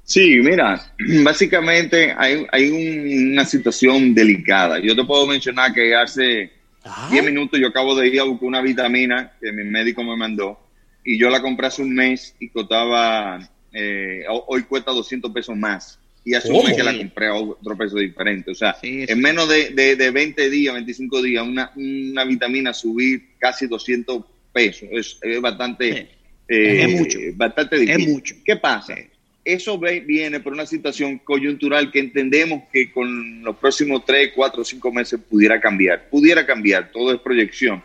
Sí, 0.04 0.38
mira, 0.40 0.92
básicamente 1.24 2.14
hay, 2.16 3.30
una 3.32 3.44
situación 3.44 4.14
delicada. 4.14 4.78
Yo 4.78 4.94
te 4.94 5.04
puedo 5.04 5.26
mencionar 5.26 5.72
que 5.72 5.94
hace 5.96 6.52
10 7.10 7.24
minutos 7.24 7.58
yo 7.58 7.68
acabo 7.68 7.96
de 7.96 8.06
ir 8.06 8.20
a 8.20 8.24
buscar 8.24 8.46
una 8.46 8.60
vitamina 8.60 9.32
que 9.40 9.50
mi 9.50 9.64
médico 9.64 10.04
me 10.04 10.16
mandó 10.16 10.60
y 11.04 11.18
yo 11.18 11.28
la 11.28 11.42
compré 11.42 11.66
hace 11.66 11.82
un 11.82 11.92
mes 11.92 12.36
y 12.38 12.48
costaba, 12.50 13.40
eh, 13.72 14.22
hoy 14.28 14.62
cuesta 14.62 14.92
200 14.92 15.32
pesos 15.32 15.56
más. 15.56 15.98
Y 16.24 16.34
hace 16.34 16.50
un 16.50 16.64
mes 16.64 16.76
que 16.76 16.82
la 16.82 16.96
compré 16.96 17.28
a 17.28 17.34
otro 17.34 17.76
precio 17.76 17.98
diferente. 17.98 18.50
O 18.50 18.54
sea, 18.54 18.76
en 18.82 19.20
menos 19.20 19.48
de, 19.48 19.70
de, 19.96 20.10
20 20.10 20.50
días, 20.50 20.74
25 20.74 21.22
días, 21.22 21.46
una, 21.46 21.70
una 21.76 22.24
vitamina 22.24 22.72
subir 22.74 23.36
casi 23.38 23.68
200 23.68 24.24
pesos. 24.56 24.88
Es, 24.90 25.40
bastante, 25.42 26.08
es 26.48 26.88
mucho. 26.88 27.18
Eh, 27.18 27.32
bastante 27.36 27.78
difícil. 27.78 28.00
Es 28.00 28.08
mucho. 28.08 28.34
¿Qué 28.42 28.56
pasa? 28.56 28.94
Eso 29.44 29.78
viene 29.78 30.40
por 30.40 30.54
una 30.54 30.66
situación 30.66 31.18
coyuntural 31.18 31.92
que 31.92 32.00
entendemos 32.00 32.64
que 32.72 32.90
con 32.90 33.44
los 33.44 33.56
próximos 33.56 34.04
3, 34.06 34.32
4, 34.34 34.64
5 34.64 34.92
meses 34.92 35.20
pudiera 35.28 35.60
cambiar. 35.60 36.08
Pudiera 36.08 36.44
cambiar, 36.46 36.90
todo 36.90 37.12
es 37.12 37.20
proyección. 37.20 37.82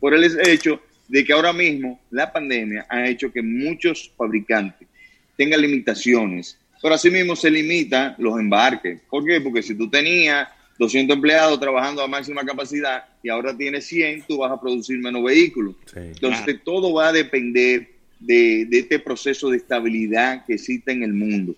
Por 0.00 0.14
el 0.14 0.24
hecho 0.48 0.80
de 1.06 1.24
que 1.24 1.32
ahora 1.32 1.52
mismo 1.52 2.00
la 2.10 2.32
pandemia 2.32 2.86
ha 2.88 3.06
hecho 3.06 3.30
que 3.30 3.42
muchos 3.42 4.10
fabricantes 4.16 4.88
tengan 5.36 5.60
limitaciones, 5.60 6.58
pero 6.82 6.94
asimismo 6.94 7.36
se 7.36 7.50
limitan 7.50 8.14
los 8.18 8.40
embarques. 8.40 9.00
¿Por 9.08 9.24
qué? 9.24 9.40
Porque 9.40 9.62
si 9.62 9.76
tú 9.76 9.88
tenías 9.88 10.48
200 10.78 11.16
empleados 11.16 11.58
trabajando 11.58 12.02
a 12.02 12.08
máxima 12.08 12.44
capacidad 12.44 13.04
y 13.22 13.28
ahora 13.28 13.56
tienes 13.56 13.86
100, 13.86 14.24
tú 14.28 14.38
vas 14.38 14.52
a 14.52 14.60
producir 14.60 14.98
menos 14.98 15.22
vehículos. 15.22 15.74
Entonces, 15.94 16.60
todo 16.64 16.92
va 16.92 17.08
a 17.08 17.12
depender 17.12 17.88
de, 18.20 18.68
este 18.70 18.98
proceso 18.98 19.50
de 19.50 19.58
estabilidad 19.58 20.44
que 20.44 20.54
existe 20.54 20.92
en 20.92 21.02
el 21.02 21.12
mundo. 21.12 21.54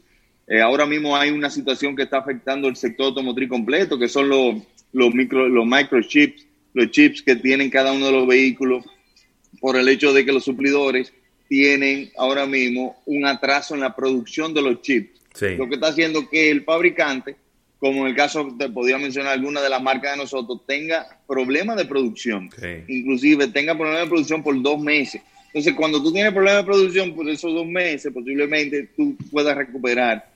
Eh, 0.46 0.60
ahora 0.60 0.86
mismo 0.86 1.16
hay 1.16 1.30
una 1.30 1.50
situación 1.50 1.94
que 1.94 2.04
está 2.04 2.18
afectando 2.18 2.68
el 2.68 2.76
sector 2.76 3.06
automotriz 3.06 3.48
completo, 3.48 3.98
que 3.98 4.08
son 4.08 4.28
los, 4.28 4.56
los, 4.92 5.14
micro, 5.14 5.48
los 5.48 5.66
microchips, 5.66 6.46
los 6.74 6.90
chips 6.90 7.22
que 7.22 7.36
tienen 7.36 7.70
cada 7.70 7.92
uno 7.92 8.06
de 8.06 8.12
los 8.12 8.26
vehículos, 8.26 8.84
por 9.60 9.76
el 9.76 9.88
hecho 9.88 10.12
de 10.12 10.24
que 10.24 10.32
los 10.32 10.44
suplidores 10.44 11.12
tienen 11.48 12.10
ahora 12.16 12.46
mismo 12.46 13.02
un 13.06 13.26
atraso 13.26 13.74
en 13.74 13.80
la 13.80 13.94
producción 13.94 14.54
de 14.54 14.62
los 14.62 14.82
chips. 14.82 15.18
Lo 15.56 15.68
que 15.68 15.74
está 15.74 15.88
haciendo 15.88 16.28
que 16.28 16.50
el 16.50 16.64
fabricante, 16.64 17.36
como 17.78 18.02
en 18.02 18.08
el 18.08 18.16
caso, 18.16 18.54
te 18.58 18.68
podía 18.68 18.98
mencionar 18.98 19.32
alguna 19.32 19.60
de 19.60 19.70
las 19.70 19.82
marcas 19.82 20.12
de 20.12 20.18
nosotros, 20.18 20.62
tenga 20.66 21.06
problemas 21.26 21.76
de 21.76 21.84
producción. 21.84 22.50
Inclusive 22.88 23.48
tenga 23.48 23.76
problemas 23.76 24.02
de 24.02 24.08
producción 24.08 24.42
por 24.42 24.60
dos 24.60 24.80
meses. 24.80 25.22
Entonces, 25.46 25.74
cuando 25.74 26.02
tú 26.02 26.12
tienes 26.12 26.32
problemas 26.32 26.62
de 26.62 26.66
producción 26.66 27.14
por 27.14 27.28
esos 27.28 27.54
dos 27.54 27.66
meses, 27.66 28.12
posiblemente 28.12 28.88
tú 28.96 29.16
puedas 29.30 29.56
recuperar 29.56 30.28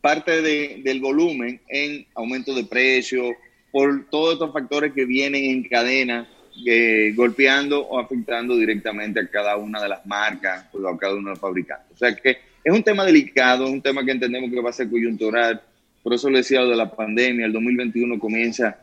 parte 0.00 0.42
del 0.42 1.00
volumen 1.00 1.60
en 1.68 2.06
aumento 2.14 2.54
de 2.54 2.64
precio, 2.64 3.34
por 3.72 4.04
todos 4.10 4.34
estos 4.34 4.52
factores 4.52 4.92
que 4.92 5.06
vienen 5.06 5.44
en 5.44 5.62
cadena 5.64 6.28
eh, 6.66 7.12
golpeando 7.16 7.80
o 7.80 7.98
afectando 7.98 8.54
directamente 8.56 9.18
a 9.18 9.26
cada 9.26 9.56
una 9.56 9.80
de 9.80 9.88
las 9.88 10.04
marcas 10.04 10.66
o 10.74 10.86
a 10.86 10.98
cada 10.98 11.14
uno 11.14 11.28
de 11.28 11.30
los 11.30 11.38
fabricantes. 11.38 11.92
O 11.94 11.96
sea 11.96 12.14
que 12.14 12.38
es 12.62 12.72
un 12.72 12.82
tema 12.82 13.04
delicado, 13.04 13.64
es 13.64 13.70
un 13.70 13.80
tema 13.80 14.04
que 14.04 14.12
entendemos 14.12 14.50
que 14.50 14.60
va 14.60 14.70
a 14.70 14.74
ser 14.74 14.90
coyuntural. 14.90 15.62
Por 16.02 16.14
eso 16.14 16.30
le 16.30 16.38
decía 16.38 16.62
de 16.64 16.76
la 16.76 16.90
pandemia, 16.90 17.46
el 17.46 17.52
2021 17.52 18.18
comienza 18.18 18.78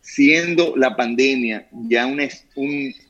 siendo 0.00 0.76
la 0.76 0.94
pandemia 0.94 1.66
ya 1.88 2.06
una, 2.06 2.28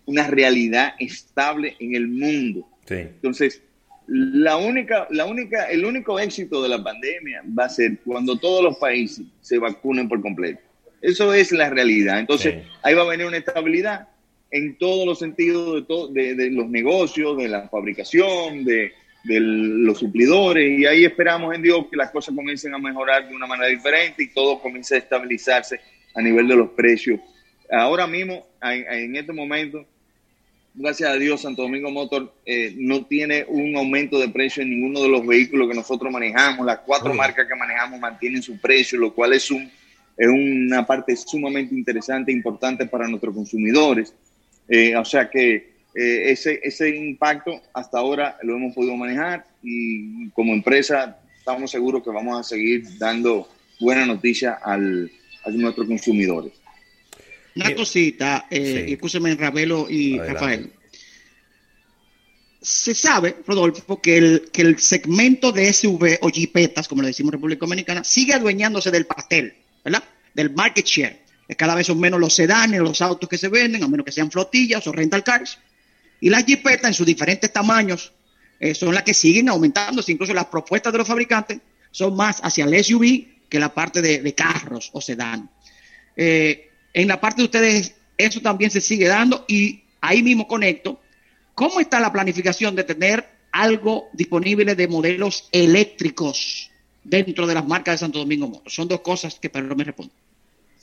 una 0.07 0.27
realidad 0.29 0.95
estable 0.99 1.77
en 1.81 1.95
el 1.95 2.09
mundo. 2.09 2.67
Entonces, 2.89 3.63
la 4.07 4.57
única, 4.57 5.07
la 5.11 5.25
única, 5.25 5.65
el 5.65 5.85
único 5.85 6.19
éxito 6.19 6.63
de 6.63 6.69
la 6.69 6.83
pandemia 6.83 7.43
va 7.59 7.65
a 7.65 7.69
ser 7.69 7.99
cuando 8.05 8.37
todos 8.37 8.63
los 8.63 8.77
países 8.77 9.25
se 9.41 9.59
vacunen 9.59 10.09
por 10.09 10.21
completo. 10.21 10.61
Eso 11.01 11.35
es 11.35 11.53
la 11.53 11.69
realidad. 11.69 12.21
Entonces, 12.21 12.63
ahí 12.83 12.95
va 12.95 13.03
a 13.03 13.09
venir 13.09 13.27
una 13.27 13.37
estabilidad 13.39 14.09
en 14.51 14.77
todos 14.79 15.05
los 15.05 15.19
sentidos 15.19 15.85
de, 16.15 16.35
de, 16.35 16.51
los 16.51 16.69
negocios, 16.69 17.37
de 17.37 17.49
la 17.49 17.69
fabricación, 17.69 18.65
de, 18.65 18.93
los 19.25 19.99
suplidores, 19.99 20.79
y 20.79 20.85
ahí 20.87 21.05
esperamos 21.05 21.55
en 21.55 21.63
Dios 21.63 21.87
que 21.91 21.97
las 21.97 22.11
cosas 22.11 22.35
comiencen 22.35 22.75
a 22.75 22.79
mejorar 22.79 23.29
de 23.29 23.35
una 23.35 23.47
manera 23.47 23.69
diferente 23.69 24.23
y 24.23 24.29
todo 24.29 24.61
comience 24.61 24.95
a 24.95 24.99
estabilizarse 24.99 25.81
a 26.15 26.21
nivel 26.21 26.47
de 26.47 26.57
los 26.57 26.71
precios. 26.71 27.21
Ahora 27.71 28.07
mismo, 28.07 28.47
en, 28.63 29.17
este 29.17 29.33
momento, 29.33 29.85
gracias 30.75 31.11
a 31.11 31.17
Dios, 31.17 31.41
Santo 31.41 31.63
Domingo 31.63 31.91
Motor 31.91 32.33
eh, 32.45 32.75
no 32.77 33.07
tiene 33.07 33.45
un 33.49 33.75
aumento 33.77 34.19
de 34.19 34.29
precio 34.29 34.63
en 34.63 34.71
ninguno 34.71 35.03
de 35.03 35.09
los 35.09 35.27
vehículos 35.27 35.69
que 35.69 35.75
nosotros 35.75 36.13
manejamos. 36.13 36.67
Las 36.67 36.81
cuatro 36.81 37.15
marcas 37.15 37.49
que 37.49 37.55
manejamos 37.55 37.99
mantienen 37.99 38.43
su 38.43 38.61
precio, 38.61 38.99
lo 38.99 39.15
cual 39.15 39.33
es 39.33 39.51
un 39.51 39.71
es 40.17 40.29
una 40.29 40.87
parte 40.87 41.17
sumamente 41.17 41.75
interesante 41.75 42.31
e 42.31 42.35
importante 42.35 42.87
para 42.87 43.09
nuestros 43.09 43.35
consumidores. 43.35 44.15
Eh, 44.69 44.97
o 44.97 45.05
sea 45.05 45.29
que 45.29 45.74
eh, 45.95 46.33
ese, 46.33 46.61
ese 46.63 46.89
impacto 46.91 47.63
hasta 47.73 47.99
ahora 47.99 48.39
lo 48.43 48.57
hemos 48.57 48.75
podido 48.75 48.97
manejar 48.97 49.47
y 49.63 50.29
como 50.31 50.53
empresa 50.53 51.19
estamos 51.39 51.71
seguros 51.71 52.03
que 52.03 52.11
vamos 52.11 52.41
a 52.41 52.43
seguir 52.43 52.99
dando 52.99 53.49
buena 53.81 54.07
noticia 54.07 54.59
al, 54.63 55.11
a 55.45 55.51
nuestros 55.51 55.87
consumidores. 55.87 56.53
Una 57.57 57.75
cosita, 57.75 58.47
eh, 58.51 58.87
escúcheme 58.89 59.35
Ravelo 59.37 59.87
y 59.89 60.19
Rafael. 60.19 60.73
Se 62.61 62.95
sabe, 62.95 63.37
Rodolfo, 63.47 64.01
que 64.01 64.17
el, 64.17 64.51
que 64.51 64.63
el 64.63 64.79
segmento 64.79 65.53
de 65.53 65.73
SUV 65.73 66.19
o 66.23 66.31
jipetas, 66.31 66.89
como 66.89 67.03
le 67.03 67.09
decimos 67.09 67.31
en 67.31 67.39
República 67.39 67.67
Dominicana, 67.67 68.03
sigue 68.03 68.33
adueñándose 68.33 68.91
del 68.91 69.07
pastel. 69.07 69.55
¿verdad? 69.85 70.03
Del 70.33 70.51
market 70.51 70.87
share. 70.87 71.23
Cada 71.57 71.75
vez 71.75 71.87
son 71.87 72.01
menos 72.01 72.19
los 72.19 72.35
sedanes, 72.35 72.81
los 72.81 73.03
autos 73.03 73.29
que 73.29 73.37
se 73.37 73.49
venden, 73.49 73.85
a 73.85 73.89
menos 73.89 74.07
que 74.07 74.13
sean 74.13 74.31
flotillas 74.31 74.87
o 74.87 74.93
rental 74.93 75.23
cars. 75.23 75.59
Y 76.25 76.31
las 76.31 76.47
jipetas 76.47 76.89
en 76.89 76.95
sus 76.95 77.05
diferentes 77.05 77.53
tamaños 77.53 78.11
eh, 78.59 78.75
son 78.75 78.95
las 78.95 79.03
que 79.03 79.13
siguen 79.13 79.51
aumentándose. 79.51 80.11
Incluso 80.11 80.33
las 80.33 80.47
propuestas 80.47 80.91
de 80.91 80.99
los 80.99 81.07
fabricantes 81.07 81.59
son 81.91 82.17
más 82.17 82.41
hacia 82.43 82.65
el 82.65 82.83
SUV 82.83 83.27
que 83.47 83.61
la 83.61 83.75
parte 83.75 84.01
de, 84.01 84.35
carros 84.35 84.89
o 84.95 85.03
sedán. 85.03 85.51
Eh, 86.17 86.71
en 86.95 87.09
la 87.09 87.21
parte 87.21 87.43
de 87.43 87.45
ustedes, 87.45 87.95
eso 88.17 88.41
también 88.41 88.71
se 88.71 88.81
sigue 88.81 89.07
dando 89.07 89.45
y 89.49 89.83
ahí 90.01 90.23
mismo 90.23 90.49
conecto. 90.49 90.99
¿Cómo 91.55 91.79
está 91.79 92.01
la 92.01 92.11
planificación 92.11 92.75
de 92.75 92.85
tener 92.85 93.29
algo 93.53 94.09
disponible 94.15 94.75
de 94.75 94.89
modelos 94.89 95.51
eléctricos 95.53 96.71
dentro 97.03 97.47
de 97.47 97.53
las 97.53 97.67
marcas 97.67 97.97
de 97.97 97.99
Santo 97.99 98.21
Domingo 98.21 98.49
Motor. 98.49 98.73
Son 98.73 98.89
dos 98.89 99.03
cosas 99.03 99.39
que 99.39 99.51
pero 99.51 99.77
me 99.77 99.85
respondo. 99.85 100.15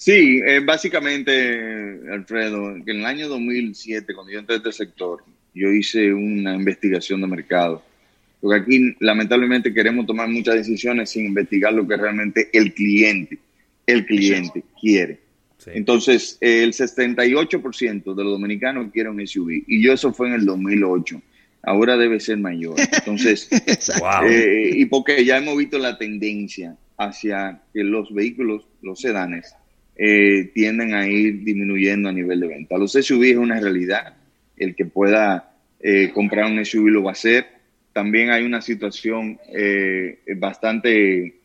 Sí, 0.02 0.42
eh, 0.44 0.62
básicamente, 0.66 2.00
Alfredo, 2.12 2.74
que 2.84 2.90
en 2.90 3.02
el 3.02 3.06
año 3.06 3.28
2007, 3.28 4.16
cuando 4.16 4.34
yo 4.34 4.40
entré 4.40 4.56
a 4.56 4.58
este 4.58 4.72
sector, 4.72 5.24
yo 5.54 5.70
hice 5.70 6.12
una 6.12 6.56
investigación 6.56 7.22
de 7.22 7.28
mercado. 7.28 7.84
Porque 8.40 8.62
aquí, 8.62 8.96
lamentablemente, 9.00 9.72
queremos 9.72 10.08
tomar 10.08 10.28
muchas 10.28 10.56
decisiones 10.56 11.12
sin 11.12 11.28
investigar 11.28 11.72
lo 11.74 11.88
que 11.88 11.98
realmente 11.98 12.50
el 12.52 12.74
cliente, 12.74 13.38
el 13.86 14.08
cliente 14.08 14.64
quiere. 14.82 15.20
Entonces, 15.68 16.36
el 16.42 16.74
78% 16.74 18.16
de 18.16 18.24
los 18.24 18.34
dominicanos 18.34 18.92
quieren 18.92 19.14
un 19.14 19.28
SUV. 19.28 19.66
Y 19.68 19.84
yo 19.84 19.94
eso 19.94 20.12
fue 20.12 20.30
en 20.30 20.34
el 20.34 20.46
2008 20.46 21.22
ahora 21.62 21.96
debe 21.96 22.20
ser 22.20 22.40
mayor. 22.40 22.76
Entonces, 22.92 23.48
eh, 24.26 24.72
y 24.74 24.86
porque 24.86 25.24
ya 25.24 25.38
hemos 25.38 25.56
visto 25.56 25.78
la 25.78 25.96
tendencia 26.00 26.76
hacia 26.98 27.62
que 27.72 27.84
los 27.84 28.12
vehículos, 28.12 28.66
los 28.82 29.00
sedanes, 29.00 29.56
eh, 30.04 30.50
tienden 30.56 30.96
a 30.96 31.08
ir 31.08 31.44
disminuyendo 31.44 32.10
a 32.10 32.12
nivel 32.12 32.40
de 32.40 32.48
venta. 32.48 32.78
Los 32.78 32.94
SUV 32.94 33.24
es 33.24 33.38
una 33.38 33.60
realidad. 33.60 34.16
El 34.58 34.76
que 34.76 34.86
pueda 34.86 35.54
eh, 35.80 36.10
comprar 36.12 36.52
un 36.52 36.66
SUV 36.66 36.88
lo 36.88 37.04
va 37.04 37.12
a 37.12 37.14
hacer. 37.14 37.46
También 37.94 38.32
hay 38.32 38.44
una 38.44 38.62
situación 38.62 39.38
bastante 40.38 41.36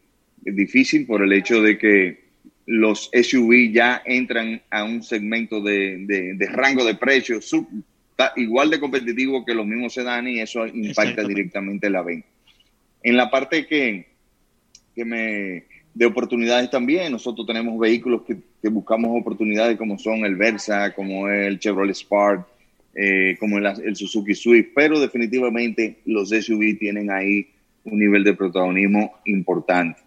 difícil 0.40 1.04
por 1.04 1.22
el 1.22 1.32
hecho 1.32 1.60
de 1.60 1.76
que 1.76 2.26
los 2.66 3.10
SUV 3.12 3.72
ya 3.72 4.02
entran 4.04 4.62
a 4.70 4.84
un 4.84 5.02
segmento 5.02 5.60
de, 5.60 6.36
rango 6.52 6.84
de 6.84 6.94
precios 6.94 7.50
igual 8.36 8.70
de 8.70 8.80
competitivo 8.80 9.44
que 9.44 9.54
los 9.54 9.66
mismos 9.66 9.92
sedanes 9.92 10.34
y 10.34 10.40
eso 10.40 10.66
impacta 10.66 11.22
directamente 11.22 11.90
la 11.90 12.02
venta. 12.02 12.26
En 13.02 13.16
la 13.16 13.30
parte 13.30 13.66
que, 13.66 14.06
que 14.94 15.04
me 15.04 15.64
de 15.96 16.04
oportunidades 16.04 16.70
también, 16.70 17.10
nosotros 17.10 17.46
tenemos 17.46 17.78
vehículos 17.78 18.20
que, 18.26 18.36
buscamos 18.68 19.18
oportunidades 19.18 19.78
como 19.78 19.98
son 19.98 20.26
el 20.26 20.36
Versa, 20.36 20.92
como 20.92 21.28
el 21.28 21.58
Chevrolet 21.58 21.94
Spark, 21.94 22.46
eh, 22.94 23.34
como 23.40 23.56
el, 23.56 23.64
el, 23.64 23.96
Suzuki 23.96 24.34
Swift, 24.34 24.72
pero 24.74 25.00
definitivamente 25.00 26.00
los 26.04 26.28
SUV 26.28 26.78
tienen 26.78 27.10
ahí 27.10 27.46
un 27.84 27.98
nivel 27.98 28.24
de 28.24 28.34
protagonismo 28.34 29.14
importante. 29.24 30.00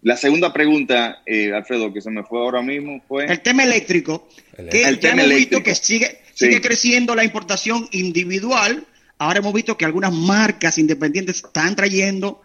La 0.00 0.16
segunda 0.16 0.54
pregunta, 0.54 1.18
eh, 1.26 1.52
Alfredo, 1.52 1.92
que 1.92 2.00
se 2.00 2.10
me 2.10 2.22
fue 2.22 2.38
ahora 2.38 2.62
mismo, 2.62 3.02
fue... 3.06 3.26
El 3.26 3.40
tema 3.40 3.64
eléctrico, 3.64 4.28
que 4.56 4.84
el 4.84 4.98
ya 4.98 5.10
tema 5.10 5.24
hemos 5.24 5.36
visto 5.36 5.62
que 5.62 5.74
sigue, 5.74 6.18
sigue 6.32 6.62
creciendo 6.62 7.14
la 7.14 7.24
importación 7.24 7.88
individual. 7.90 8.86
Ahora 9.18 9.40
hemos 9.40 9.52
visto 9.52 9.76
que 9.76 9.84
algunas 9.84 10.14
marcas 10.14 10.78
independientes 10.78 11.44
están 11.44 11.76
trayendo 11.76 12.40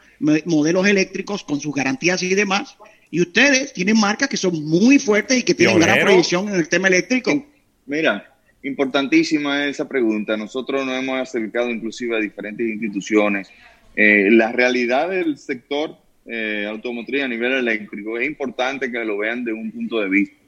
modelos 0.46 0.88
eléctricos 0.88 1.44
con 1.44 1.60
sus 1.60 1.74
garantías 1.74 2.22
y 2.24 2.34
demás. 2.36 2.78
Y 3.10 3.22
ustedes 3.22 3.74
tienen 3.74 4.00
marcas 4.00 4.30
que 4.30 4.38
son 4.38 4.64
muy 4.64 5.00
fuertes 5.00 5.40
y 5.40 5.44
que 5.44 5.54
tienen 5.54 5.80
gran 5.80 6.00
proyección 6.00 6.48
en 6.50 6.56
el 6.56 6.70
tema 6.70 6.88
eléctrico. 6.88 7.46
Mira, 7.86 8.34
importantísima 8.64 9.66
esa 9.66 9.88
pregunta. 9.88 10.38
Nosotros 10.38 10.86
nos 10.86 10.98
hemos 10.98 11.20
acercado 11.20 11.70
inclusive 11.70 12.16
a 12.16 12.20
diferentes 12.20 12.68
instituciones. 12.68 13.50
Eh, 13.96 14.30
la 14.32 14.52
realidad 14.52 15.10
del 15.10 15.38
sector 15.38 15.98
eh, 16.26 16.66
automotriz 16.70 17.24
a 17.24 17.28
nivel 17.28 17.52
eléctrico 17.52 18.18
es 18.18 18.28
importante 18.28 18.90
que 18.90 19.04
lo 19.04 19.18
vean 19.18 19.44
de 19.44 19.52
un 19.52 19.72
punto 19.72 20.00
de 20.00 20.08
vista 20.08 20.42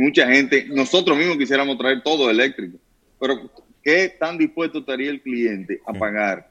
mucha 0.00 0.26
gente, 0.26 0.66
nosotros 0.68 1.16
mismos 1.16 1.36
quisiéramos 1.36 1.76
traer 1.78 2.02
todo 2.02 2.30
eléctrico, 2.30 2.78
pero 3.18 3.50
¿qué 3.82 4.14
tan 4.18 4.38
dispuesto 4.38 4.78
estaría 4.78 5.10
el 5.10 5.20
cliente 5.20 5.80
a 5.86 5.92
pagar 5.92 6.49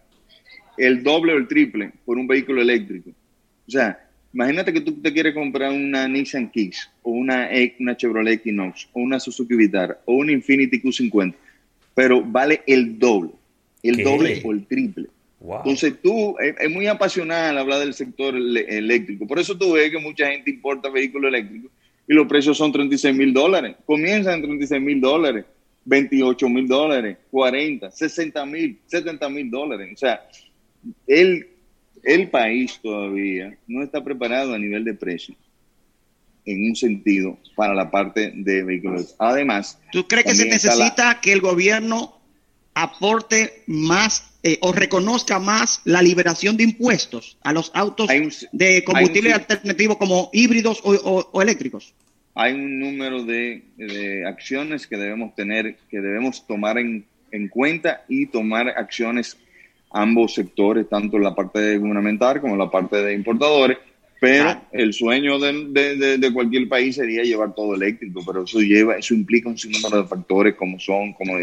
el 0.79 1.03
doble 1.03 1.33
o 1.33 1.37
el 1.37 1.47
triple 1.47 1.91
por 2.05 2.17
un 2.17 2.27
vehículo 2.27 2.61
eléctrico? 2.61 3.11
O 3.67 3.71
sea, 3.71 3.99
imagínate 4.33 4.73
que 4.73 4.81
tú 4.81 4.93
te 5.01 5.13
quieres 5.13 5.33
comprar 5.33 5.71
una 5.71 6.07
Nissan 6.07 6.49
Kicks 6.49 6.89
o 7.03 7.11
una, 7.11 7.49
una 7.79 7.95
Chevrolet 7.95 8.39
Equinox 8.39 8.89
o 8.93 9.01
una 9.01 9.19
Suzuki 9.19 9.55
Vitara 9.55 9.99
o 10.05 10.15
una 10.15 10.31
Infiniti 10.31 10.81
Q50, 10.81 11.35
pero 11.93 12.23
vale 12.23 12.61
el 12.65 12.97
doble, 12.97 13.31
el 13.83 14.03
doble 14.03 14.41
o 14.43 14.51
el 14.51 14.65
triple. 14.65 15.07
Entonces 15.41 15.95
tú, 16.01 16.35
es, 16.39 16.69
muy 16.69 16.87
apasional 16.87 17.57
hablar 17.57 17.79
del 17.79 17.93
sector 17.93 18.35
eléctrico. 18.35 19.25
Por 19.25 19.39
eso 19.39 19.57
tú 19.57 19.73
ves 19.73 19.89
que 19.89 19.97
mucha 19.97 20.27
gente 20.27 20.51
importa 20.51 20.89
vehículos 20.89 21.29
eléctricos 21.29 21.71
y 22.07 22.13
los 22.13 22.27
precios 22.27 22.57
son 22.57 22.71
36 22.71 23.15
mil 23.15 23.33
dólares. 23.33 23.75
Comienzan 23.85 24.35
en 24.35 24.41
36 24.41 24.81
mil 24.81 24.99
dólares, 24.99 25.45
28 25.85 26.49
mil 26.49 26.67
dólares, 26.67 27.17
40, 27.31 27.89
60 27.89 28.45
mil, 28.47 28.79
70 28.85 29.29
mil 29.29 29.49
dólares. 29.49 29.89
O 29.93 29.97
sea, 29.97 30.27
el, 31.07 31.47
el 32.03 32.29
país 32.29 32.79
todavía 32.81 33.57
no 33.67 33.83
está 33.83 34.03
preparado 34.03 34.53
a 34.53 34.59
nivel 34.59 34.83
de 34.83 34.93
precio 34.93 35.35
en 36.45 36.69
un 36.69 36.75
sentido 36.75 37.37
para 37.55 37.73
la 37.73 37.91
parte 37.91 38.31
de 38.35 38.63
vehículos. 38.63 39.15
Además, 39.19 39.79
¿tú 39.91 40.07
crees 40.07 40.25
que 40.25 40.35
se 40.35 40.45
necesita 40.45 41.19
que 41.21 41.31
el 41.31 41.41
gobierno 41.41 42.19
aporte 42.73 43.63
más 43.67 44.29
eh, 44.41 44.57
o 44.61 44.71
reconozca 44.71 45.37
más 45.39 45.81
la 45.83 46.01
liberación 46.01 46.55
de 46.55 46.63
impuestos 46.63 47.37
a 47.41 47.51
los 47.51 47.71
autos 47.73 48.09
de 48.53 48.83
combustible 48.85 49.33
alternativo 49.33 49.97
como 49.97 50.29
híbridos 50.31 50.79
o, 50.83 51.41
eléctricos? 51.41 51.93
Hay 52.35 52.53
un 52.53 52.79
número 52.79 53.25
de, 53.25 53.63
acciones 54.25 54.87
que 54.87 54.95
debemos 54.95 55.35
tener, 55.35 55.77
que 55.89 55.99
debemos 55.99 56.47
tomar 56.47 56.77
en, 56.77 57.05
cuenta 57.49 58.05
y 58.07 58.27
tomar 58.27 58.69
acciones 58.69 59.37
ambos 59.91 60.33
sectores, 60.33 60.87
tanto 60.87 61.17
la 61.17 61.35
parte 61.35 61.77
gubernamental 61.77 62.41
como 62.41 62.55
la 62.55 62.69
parte 62.69 62.97
de 62.97 63.13
importadores, 63.13 63.77
pero 64.19 64.61
el 64.73 64.93
sueño 64.93 65.39
de, 65.39 66.17
de, 66.17 66.33
cualquier 66.33 66.67
país 66.67 66.95
sería 66.95 67.23
llevar 67.23 67.55
todo 67.55 67.73
eléctrico, 67.73 68.21
pero 68.25 68.43
eso 68.43 68.59
lleva, 68.59 68.97
eso 68.97 69.13
implica 69.13 69.47
un 69.47 69.57
sinnúmero 69.57 70.01
de 70.01 70.07
factores 70.07 70.55
como 70.55 70.77
son, 70.77 71.13
como 71.13 71.37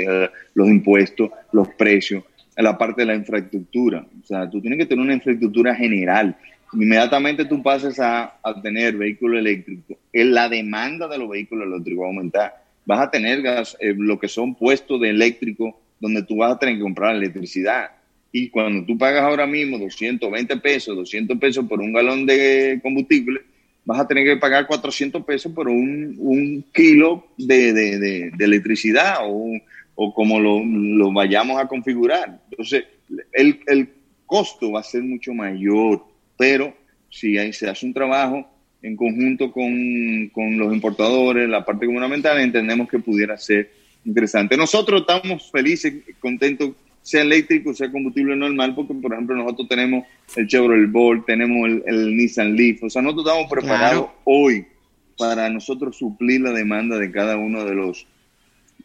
los 0.54 0.68
impuestos, 0.68 1.30
los 1.52 1.68
precios, 1.68 2.22
en 2.54 2.64
la 2.64 2.76
parte 2.76 3.02
de 3.02 3.06
la 3.06 3.14
infraestructura. 3.14 4.06
O 4.22 4.26
sea, 4.26 4.48
tú 4.50 4.60
tienes 4.60 4.78
que 4.78 4.86
tener 4.86 5.02
una 5.02 5.14
infraestructura 5.14 5.74
general. 5.74 6.36
Inmediatamente 6.74 7.46
tú 7.46 7.62
pases 7.62 7.98
a, 7.98 8.36
a 8.42 8.60
tener 8.60 8.96
vehículos 8.96 9.38
eléctricos, 9.38 9.96
la 10.12 10.48
demanda 10.48 11.08
de 11.08 11.18
los 11.18 11.30
vehículos 11.30 11.66
eléctricos 11.66 12.02
va 12.02 12.06
a 12.06 12.08
aumentar. 12.08 12.66
Vas 12.84 13.00
a 13.00 13.10
tener 13.10 13.42
gas, 13.42 13.76
eh, 13.80 13.94
lo 13.96 14.18
que 14.18 14.28
son 14.28 14.54
puestos 14.54 15.00
de 15.00 15.10
eléctrico 15.10 15.80
donde 15.98 16.22
tú 16.22 16.36
vas 16.36 16.52
a 16.52 16.58
tener 16.58 16.76
que 16.76 16.82
comprar 16.82 17.16
electricidad. 17.16 17.90
Y 18.38 18.50
cuando 18.50 18.84
tú 18.84 18.98
pagas 18.98 19.22
ahora 19.22 19.46
mismo 19.46 19.78
220 19.78 20.56
pesos, 20.58 20.94
200 20.94 21.38
pesos 21.38 21.64
por 21.66 21.80
un 21.80 21.92
galón 21.92 22.26
de 22.26 22.78
combustible, 22.82 23.40
vas 23.84 24.00
a 24.00 24.06
tener 24.06 24.24
que 24.24 24.36
pagar 24.36 24.66
400 24.66 25.24
pesos 25.24 25.52
por 25.52 25.68
un, 25.68 26.64
kilo 26.74 27.28
de, 27.38 27.72
de, 27.72 27.98
de, 27.98 28.44
electricidad 28.44 29.20
o 29.22 29.52
o 29.96 30.12
como 30.12 30.38
lo, 30.38 31.12
vayamos 31.12 31.58
a 31.58 31.66
configurar. 31.66 32.38
Entonces, 32.50 32.84
el, 33.32 33.60
el, 33.66 33.88
costo 34.26 34.72
va 34.72 34.80
a 34.80 34.82
ser 34.82 35.02
mucho 35.04 35.32
mayor, 35.32 36.04
pero 36.36 36.74
si 37.08 37.38
ahí 37.38 37.52
se 37.52 37.68
hace 37.68 37.86
un 37.86 37.94
trabajo 37.94 38.44
en 38.82 38.96
conjunto 38.96 39.52
con, 39.52 40.28
con 40.32 40.58
los 40.58 40.74
importadores, 40.74 41.48
la 41.48 41.64
parte 41.64 41.86
gubernamental, 41.86 42.40
entendemos 42.40 42.88
que 42.88 42.98
pudiera 42.98 43.38
ser 43.38 43.70
interesante. 44.04 44.56
Nosotros 44.56 45.02
estamos 45.02 45.48
felices, 45.50 45.94
contentos, 46.18 46.72
sea 47.06 47.22
eléctrico, 47.22 47.72
sea 47.72 47.92
combustible 47.92 48.34
normal, 48.34 48.74
porque 48.74 48.92
por 48.94 49.12
ejemplo 49.12 49.36
nosotros 49.36 49.68
tenemos 49.68 50.04
el 50.34 50.48
Chevrolet 50.48 50.90
Bolt, 50.90 51.24
tenemos 51.24 51.68
el, 51.86 52.16
Nissan 52.16 52.56
Leaf, 52.56 52.82
o 52.82 52.90
sea, 52.90 53.00
nosotros 53.00 53.28
estamos 53.28 53.48
preparados 53.48 54.08
hoy 54.24 54.66
para 55.16 55.48
nosotros 55.48 55.96
suplir 55.96 56.40
la 56.40 56.50
demanda 56.50 56.98
de 56.98 57.12
cada 57.12 57.36
uno 57.36 57.64
de 57.64 57.76
los 57.76 58.08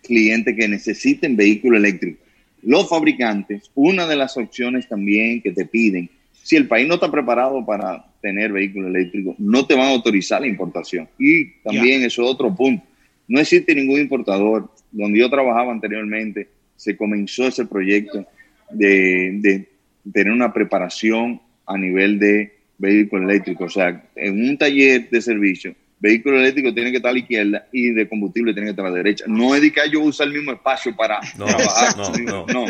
clientes 0.04 0.56
que 0.56 0.68
necesiten 0.68 1.36
vehículo 1.36 1.78
eléctrico. 1.78 2.24
Los 2.62 2.88
fabricantes, 2.88 3.72
una 3.74 4.06
de 4.06 4.16
las 4.16 4.38
opciones 4.38 4.88
también 4.88 5.42
que 5.42 5.52
te 5.52 5.66
piden, 5.66 6.08
si 6.44 6.58
el 6.58 6.68
país 6.68 6.88
no 6.88 6.94
está 6.96 7.10
preparado 7.10 7.66
para 7.66 8.06
tener 8.22 8.52
vehículo 8.52 8.88
eléctrico, 8.88 9.34
no 9.40 9.66
te 9.66 9.74
van 9.74 9.88
a 9.88 9.94
autorizar 9.94 10.42
la 10.42 10.48
importación. 10.48 11.10
Y 11.18 11.54
también 11.64 12.04
eso 12.04 12.22
es 12.22 12.30
otro 12.30 12.54
punto. 12.54 12.86
No 13.28 13.40
existe 13.40 13.74
ningún 13.74 14.00
importador. 14.00 14.70
Donde 14.92 15.20
yo 15.20 15.30
trabajaba 15.30 15.72
anteriormente, 15.72 16.50
se 16.82 16.98
comenzó 16.98 17.46
ese 17.46 17.68
proyecto 17.68 18.26
de, 18.72 19.38
de 19.40 19.70
tener 20.12 20.34
una 20.34 20.52
preparación 20.52 21.40
a 21.68 21.78
nivel 21.78 22.18
de 22.18 22.58
vehículo 22.80 23.30
eléctrico. 23.30 23.66
O 23.66 23.70
sea, 23.70 24.04
en 24.16 24.50
un 24.50 24.58
taller 24.58 25.08
de 25.12 25.22
servicio 25.22 25.76
vehículo 26.00 26.40
eléctrico 26.40 26.74
tiene 26.74 26.90
que 26.90 26.98
estar 26.98 27.12
a 27.12 27.14
la 27.14 27.20
izquierda 27.20 27.68
y 27.72 27.92
de 27.92 28.10
combustible 28.10 28.54
tiene 28.54 28.66
que 28.66 28.72
estar 28.72 28.88
a 28.88 28.90
la 28.90 28.96
derecha. 28.96 29.26
No 29.28 29.54
es 29.54 29.62
de 29.62 29.72
que 29.72 29.82
yo 29.92 30.02
usa 30.02 30.26
el 30.26 30.34
mismo 30.34 30.54
espacio 30.54 30.96
para 30.96 31.20
trabajar. 31.38 31.96
No, 32.26 32.48
no, 32.48 32.66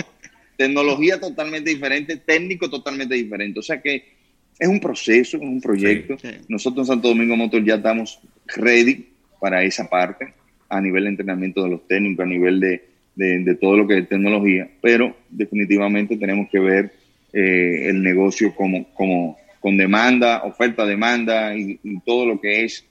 Tecnología 0.57 1.17
totalmente 1.17 1.69
diferente, 1.69 2.17
técnico 2.17 2.69
totalmente 2.69 3.15
diferente. 3.15 3.61
O 3.61 3.63
sea 3.63 3.81
que 3.81 4.17
es 4.59 4.67
un 4.67 4.81
proceso, 4.81 5.37
es 5.37 5.43
un 5.43 5.61
proyecto. 5.61 6.17
Nosotros 6.49 6.89
en 6.89 6.95
Santo 6.95 7.07
Domingo 7.07 7.37
Motor 7.37 7.63
ya 7.63 7.75
estamos 7.75 8.19
ready 8.57 9.07
para 9.39 9.63
esa 9.63 9.89
parte 9.89 10.33
a 10.67 10.81
nivel 10.81 11.05
de 11.05 11.11
entrenamiento 11.11 11.63
de 11.63 11.69
los 11.69 11.87
técnicos, 11.87 12.25
a 12.25 12.29
nivel 12.29 12.59
de, 12.59 12.90
de, 13.15 13.55
todo 13.55 13.77
lo 13.77 13.87
que 13.87 13.99
es 13.99 14.09
tecnología, 14.09 14.69
pero 14.81 15.15
definitivamente 15.29 16.17
tenemos 16.17 16.49
que 16.49 16.59
ver 16.59 16.91
eh, 17.33 17.89
el 17.89 18.01
negocio 18.01 18.53
como, 18.55 18.91
como 18.93 19.37
con 19.59 19.77
demanda, 19.77 20.43
oferta, 20.43 20.85
demanda 20.85 21.55
y 21.55 21.79
todo 22.05 22.25
lo 22.25 22.41
que 22.41 22.63
es 22.63 22.85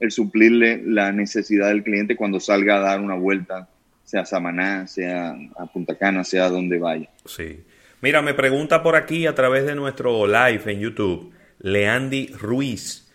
el 0.00 0.10
suplirle 0.10 0.82
la 0.84 1.12
necesidad 1.12 1.68
del 1.68 1.84
cliente 1.84 2.16
cuando 2.16 2.40
salga 2.40 2.76
a 2.76 2.80
dar 2.80 3.00
una 3.00 3.14
vuelta, 3.14 3.68
sea 4.02 4.22
a 4.22 4.26
Samaná, 4.26 4.86
sea 4.86 5.36
a 5.56 5.66
Punta 5.66 5.96
Cana, 5.96 6.24
sea 6.24 6.48
donde 6.48 6.78
vaya. 6.78 7.08
Sí. 7.26 7.60
Mira, 8.00 8.22
me 8.22 8.32
pregunta 8.32 8.82
por 8.82 8.96
aquí 8.96 9.26
a 9.26 9.34
través 9.34 9.66
de 9.66 9.74
nuestro 9.74 10.26
live 10.26 10.62
en 10.66 10.80
YouTube, 10.80 11.32
Leandy 11.58 12.28
Ruiz, 12.28 13.12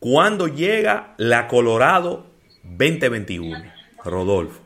¿cuándo 0.00 0.48
llega 0.48 1.14
la 1.18 1.46
Colorado 1.46 2.32
2021? 2.64 3.56
Rodolfo. 4.04 4.63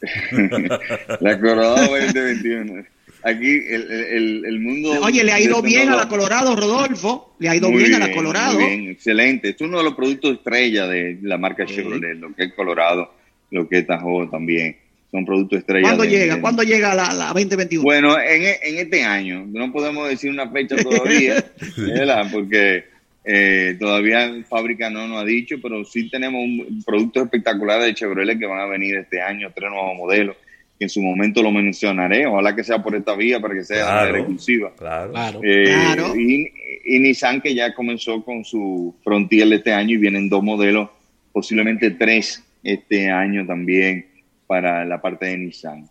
la 1.20 1.38
Colorado 1.38 1.76
2021. 1.76 2.84
Aquí 3.22 3.60
el, 3.68 4.44
el, 4.46 4.60
mundo... 4.60 4.98
Oye, 5.02 5.22
le 5.22 5.32
ha 5.32 5.40
ido 5.40 5.60
bien 5.60 5.90
a 5.90 5.96
la 5.96 6.08
Colorado, 6.08 6.56
Rodolfo. 6.56 7.34
Le 7.38 7.50
ha 7.50 7.56
ido 7.56 7.70
bien, 7.70 7.94
a 7.94 7.98
la 7.98 8.12
Colorado. 8.12 8.58
Muy 8.58 8.68
bien, 8.68 8.90
excelente. 8.90 9.50
Es 9.50 9.60
uno 9.60 9.78
de 9.78 9.84
los 9.84 9.94
productos 9.94 10.38
estrella 10.38 10.86
de 10.86 11.18
la 11.22 11.36
marca 11.36 11.66
Chevrolet, 11.66 12.16
lo 12.16 12.34
que 12.34 12.44
es 12.44 12.54
Colorado, 12.54 13.12
lo 13.50 13.68
que 13.68 13.78
es 13.78 13.86
Tahoe 13.86 14.28
también. 14.28 14.76
Son 15.10 15.26
productos 15.26 15.58
estrella. 15.58 15.82
¿Cuándo 15.82 16.04
llega? 16.04 16.40
¿Cuándo 16.40 16.62
llega 16.62 16.94
la, 16.94 17.12
la 17.12 17.26
2021? 17.26 17.82
Bueno, 17.82 18.18
en, 18.18 18.42
en, 18.42 18.78
este 18.78 19.02
año. 19.02 19.44
No 19.46 19.72
podemos 19.72 20.08
decir 20.08 20.30
una 20.30 20.48
fecha 20.48 20.76
todavía, 20.76 21.44
¿verdad? 21.76 22.28
Porque 22.32 22.84
eh, 23.24 23.76
todavía 23.78 24.30
fábrica 24.48 24.90
no 24.90 25.06
nos 25.06 25.22
ha 25.22 25.24
dicho, 25.24 25.56
pero 25.62 25.84
sí 25.84 26.08
tenemos 26.10 26.42
un 26.42 26.82
producto 26.84 27.22
espectacular 27.22 27.82
de 27.82 27.94
Chevrolet 27.94 28.38
que 28.38 28.46
van 28.46 28.60
a 28.60 28.66
venir 28.66 28.96
este 28.96 29.20
año, 29.20 29.52
tres 29.54 29.70
nuevos 29.70 29.96
modelos 29.96 30.36
en 30.80 30.88
su 30.88 31.02
momento 31.02 31.42
lo 31.42 31.52
mencionaré, 31.52 32.26
ojalá 32.26 32.56
que 32.56 32.64
sea 32.64 32.82
por 32.82 32.94
esta 32.94 33.14
vía 33.14 33.38
para 33.38 33.54
que 33.54 33.64
sea 33.64 33.84
claro, 33.84 34.16
exclusiva. 34.16 34.72
Claro, 34.76 35.40
eh, 35.44 35.64
claro. 35.64 36.16
Y, 36.16 36.50
Nissan 36.98 37.40
que 37.42 37.54
ya 37.54 37.74
comenzó 37.74 38.24
con 38.24 38.44
su 38.44 38.96
Frontier 39.04 39.52
este 39.52 39.72
año 39.72 39.94
y 39.94 39.98
vienen 39.98 40.30
dos 40.30 40.42
modelos, 40.42 40.88
posiblemente 41.32 41.90
tres 41.90 42.42
este 42.64 43.10
año 43.10 43.46
también 43.46 44.06
para 44.46 44.84
la 44.86 45.00
parte 45.00 45.26
de 45.26 45.38
Nissan. 45.38 45.88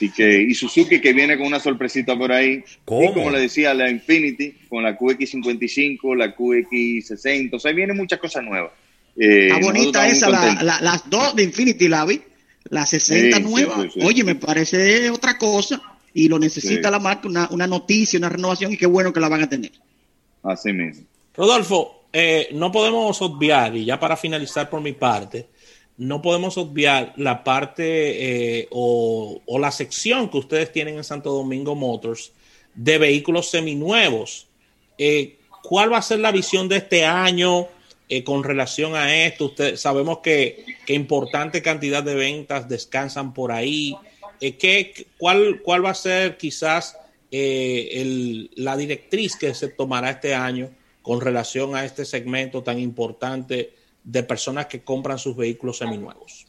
Así 0.00 0.10
que, 0.10 0.40
y 0.40 0.54
Suzuki 0.54 0.98
que 0.98 1.12
viene 1.12 1.36
con 1.36 1.46
una 1.46 1.60
sorpresita 1.60 2.16
por 2.16 2.32
ahí. 2.32 2.64
Y 2.64 3.12
como 3.12 3.30
le 3.30 3.40
decía, 3.40 3.74
la 3.74 3.90
Infinity 3.90 4.54
con 4.66 4.82
la 4.82 4.96
QX55, 4.96 6.16
la 6.16 6.34
QX60, 6.34 7.52
o 7.52 7.58
sea, 7.58 7.72
vienen 7.72 7.98
muchas 7.98 8.18
cosas 8.18 8.42
nuevas. 8.42 8.72
Eh, 9.14 9.48
Está 9.48 9.58
bonita 9.60 10.08
esa, 10.08 10.30
las 10.62 11.10
dos 11.10 11.36
de 11.36 11.42
Infinity, 11.42 11.86
la 11.86 12.06
vi 12.06 12.18
la 12.70 12.86
60 12.86 13.40
nueva, 13.40 13.86
oye, 14.02 14.24
me 14.24 14.36
parece 14.36 15.10
otra 15.10 15.36
cosa 15.36 15.82
y 16.14 16.28
lo 16.28 16.38
necesita 16.38 16.90
la 16.90 16.98
marca, 16.98 17.28
una, 17.28 17.66
noticia, 17.66 18.18
una 18.18 18.30
renovación 18.30 18.72
y 18.72 18.78
qué 18.78 18.86
bueno 18.86 19.12
que 19.12 19.20
la 19.20 19.28
van 19.28 19.42
a 19.42 19.48
tener. 19.50 19.72
Así 20.42 20.72
mismo. 20.72 21.04
Rodolfo, 21.34 22.06
eh, 22.10 22.48
no 22.52 22.72
podemos 22.72 23.20
obviar, 23.20 23.76
y 23.76 23.84
ya 23.84 24.00
para 24.00 24.16
finalizar 24.16 24.70
por 24.70 24.80
mi 24.80 24.92
parte, 24.92 25.48
no 26.00 26.22
podemos 26.22 26.56
obviar 26.56 27.12
la 27.16 27.44
parte 27.44 28.60
eh, 28.60 28.68
o, 28.70 29.42
la 29.58 29.70
sección 29.70 30.30
que 30.30 30.38
ustedes 30.38 30.72
tienen 30.72 30.96
en 30.96 31.04
Santo 31.04 31.30
Domingo 31.30 31.74
Motors 31.74 32.32
de 32.74 32.96
vehículos 32.96 33.50
seminuevos. 33.50 34.46
Eh, 34.96 35.36
¿Cuál 35.62 35.92
va 35.92 35.98
a 35.98 36.02
ser 36.02 36.20
la 36.20 36.32
visión 36.32 36.70
de 36.70 36.78
este 36.78 37.04
año? 37.04 37.68
Eh, 38.08 38.24
con 38.24 38.42
relación 38.42 38.94
a 38.94 39.26
esto? 39.26 39.44
Usted, 39.46 39.76
sabemos 39.76 40.20
que, 40.20 40.64
que, 40.86 40.94
importante 40.94 41.60
cantidad 41.60 42.02
de 42.02 42.14
ventas 42.14 42.66
descansan 42.66 43.34
por 43.34 43.52
ahí. 43.52 43.94
¿qué, 44.40 45.06
cuál, 45.18 45.60
¿Cuál 45.62 45.84
va 45.84 45.90
a 45.90 45.94
ser 45.94 46.38
quizás 46.38 46.96
la 47.30 48.76
directriz 48.78 49.36
que 49.36 49.52
se 49.54 49.68
tomará 49.68 50.12
este 50.12 50.34
año 50.34 50.70
con 51.02 51.20
relación 51.20 51.76
a 51.76 51.84
este 51.84 52.06
segmento 52.06 52.62
tan 52.62 52.78
importante 52.78 53.79
de 54.04 54.22
personas 54.22 54.66
que 54.66 54.80
compran 54.80 55.18
sus 55.18 55.36
vehículos 55.36 55.78
seminuevos? 55.78 56.46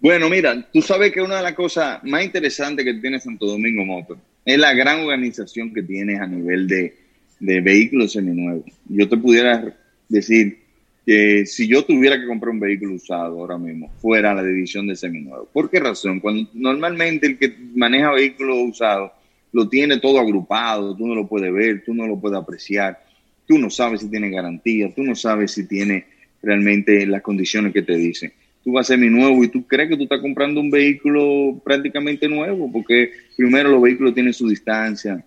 Bueno, 0.00 0.28
mira, 0.28 0.68
tú 0.72 0.82
sabes 0.82 1.12
que 1.12 1.22
una 1.22 1.36
de 1.36 1.42
las 1.42 1.54
cosas 1.54 2.02
más 2.04 2.24
interesantes 2.24 2.84
que 2.84 2.94
tiene 2.94 3.20
Santo 3.20 3.46
Domingo 3.46 3.84
Motor 3.84 4.18
es 4.44 4.58
la 4.58 4.74
gran 4.74 5.00
organización 5.00 5.72
que 5.72 5.82
tienes 5.82 6.20
a 6.20 6.26
nivel 6.26 6.66
de, 6.66 6.96
de 7.38 7.60
vehículos 7.60 8.12
seminuevos. 8.12 8.64
Yo 8.88 9.08
te 9.08 9.16
pudiera 9.16 9.76
decir 10.08 10.58
que 11.06 11.46
si 11.46 11.66
yo 11.68 11.84
tuviera 11.84 12.18
que 12.18 12.26
comprar 12.26 12.50
un 12.50 12.60
vehículo 12.60 12.94
usado 12.94 13.40
ahora 13.40 13.58
mismo, 13.58 13.90
fuera 14.00 14.34
la 14.34 14.42
división 14.42 14.86
de 14.86 14.96
seminuevo. 14.96 15.48
¿Por 15.52 15.70
qué 15.70 15.80
razón? 15.80 16.20
Cuando 16.20 16.48
normalmente 16.54 17.26
el 17.26 17.38
que 17.38 17.54
maneja 17.74 18.12
vehículos 18.12 18.56
usados 18.70 19.10
lo 19.52 19.68
tiene 19.68 19.98
todo 19.98 20.18
agrupado, 20.18 20.96
tú 20.96 21.06
no 21.06 21.14
lo 21.14 21.28
puedes 21.28 21.52
ver, 21.52 21.84
tú 21.84 21.94
no 21.94 22.06
lo 22.06 22.18
puedes 22.18 22.38
apreciar, 22.38 23.04
tú 23.46 23.58
no 23.58 23.68
sabes 23.68 24.00
si 24.00 24.10
tiene 24.10 24.30
garantía, 24.30 24.92
tú 24.94 25.02
no 25.02 25.14
sabes 25.14 25.52
si 25.52 25.66
tiene 25.66 26.06
realmente 26.42 27.06
las 27.06 27.22
condiciones 27.22 27.72
que 27.72 27.82
te 27.82 27.96
dicen. 27.96 28.32
Tú 28.64 28.72
vas 28.72 28.90
a 28.90 28.94
seminuevo 28.94 29.42
y 29.42 29.48
tú 29.48 29.66
crees 29.66 29.88
que 29.88 29.96
tú 29.96 30.04
estás 30.04 30.20
comprando 30.20 30.60
un 30.60 30.70
vehículo 30.70 31.60
prácticamente 31.64 32.28
nuevo, 32.28 32.70
porque 32.70 33.10
primero 33.36 33.70
los 33.70 33.82
vehículos 33.82 34.14
tienen 34.14 34.32
su 34.32 34.48
distancia, 34.48 35.24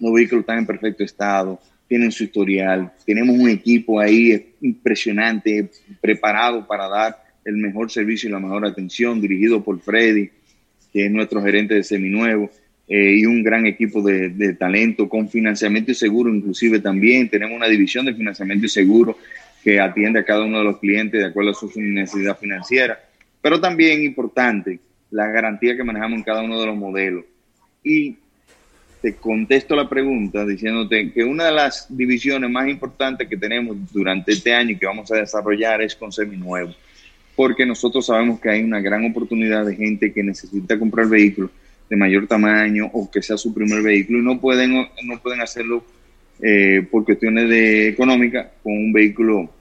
los 0.00 0.12
vehículos 0.12 0.42
están 0.42 0.58
en 0.58 0.66
perfecto 0.66 1.04
estado, 1.04 1.60
tienen 1.88 2.10
su 2.10 2.24
historial, 2.24 2.92
tenemos 3.04 3.36
un 3.38 3.48
equipo 3.48 4.00
ahí 4.00 4.54
impresionante, 4.60 5.70
preparado 6.00 6.66
para 6.66 6.88
dar 6.88 7.16
el 7.44 7.56
mejor 7.56 7.90
servicio 7.90 8.28
y 8.28 8.32
la 8.32 8.40
mejor 8.40 8.66
atención, 8.66 9.20
dirigido 9.20 9.62
por 9.62 9.80
Freddy, 9.80 10.30
que 10.92 11.06
es 11.06 11.10
nuestro 11.12 11.40
gerente 11.42 11.74
de 11.74 11.84
Seminuevo, 11.84 12.50
eh, 12.88 13.16
y 13.18 13.26
un 13.26 13.42
gran 13.42 13.66
equipo 13.66 14.00
de, 14.00 14.28
de, 14.28 14.54
talento 14.54 15.08
con 15.08 15.28
financiamiento 15.28 15.90
y 15.90 15.94
seguro, 15.94 16.32
inclusive 16.32 16.78
también 16.78 17.28
tenemos 17.28 17.56
una 17.56 17.68
división 17.68 18.06
de 18.06 18.14
financiamiento 18.14 18.66
y 18.66 18.68
seguro 18.68 19.18
que 19.66 19.80
atiende 19.80 20.20
a 20.20 20.24
cada 20.24 20.44
uno 20.44 20.58
de 20.58 20.64
los 20.64 20.78
clientes 20.78 21.20
de 21.20 21.26
acuerdo 21.26 21.50
a 21.50 21.54
su 21.54 21.68
necesidad 21.74 22.38
financiera, 22.38 23.00
pero 23.42 23.60
también 23.60 24.00
importante, 24.04 24.78
la 25.10 25.26
garantía 25.26 25.76
que 25.76 25.82
manejamos 25.82 26.18
en 26.18 26.22
cada 26.22 26.42
uno 26.42 26.60
de 26.60 26.66
los 26.66 26.76
modelos. 26.76 27.24
Y 27.82 28.14
te 29.02 29.16
contesto 29.16 29.74
la 29.74 29.88
pregunta 29.88 30.46
diciéndote 30.46 31.10
que 31.10 31.24
una 31.24 31.46
de 31.46 31.50
las 31.50 31.86
divisiones 31.88 32.48
más 32.48 32.68
importantes 32.68 33.26
que 33.26 33.36
tenemos 33.36 33.76
durante 33.92 34.30
este 34.30 34.54
año 34.54 34.70
y 34.70 34.78
que 34.78 34.86
vamos 34.86 35.10
a 35.10 35.16
desarrollar 35.16 35.82
es 35.82 35.96
con 35.96 36.12
seminuevo, 36.12 36.72
porque 37.34 37.66
nosotros 37.66 38.06
sabemos 38.06 38.38
que 38.38 38.50
hay 38.50 38.62
una 38.62 38.80
gran 38.80 39.04
oportunidad 39.04 39.66
de 39.66 39.74
gente 39.74 40.12
que 40.12 40.22
necesita 40.22 40.78
comprar 40.78 41.08
vehículos 41.08 41.50
de 41.90 41.96
mayor 41.96 42.28
tamaño 42.28 42.88
o 42.92 43.10
que 43.10 43.20
sea 43.20 43.36
su 43.36 43.52
primer 43.52 43.82
vehículo 43.82 44.20
y 44.20 44.22
no 44.22 44.40
pueden, 44.40 44.74
no 44.74 45.18
pueden 45.20 45.40
hacerlo 45.40 45.84
eh, 46.40 46.86
por 46.88 47.04
cuestiones 47.04 47.48
de 47.48 47.88
económica 47.88 48.52
con 48.62 48.72
un 48.72 48.92
vehículo 48.92 49.55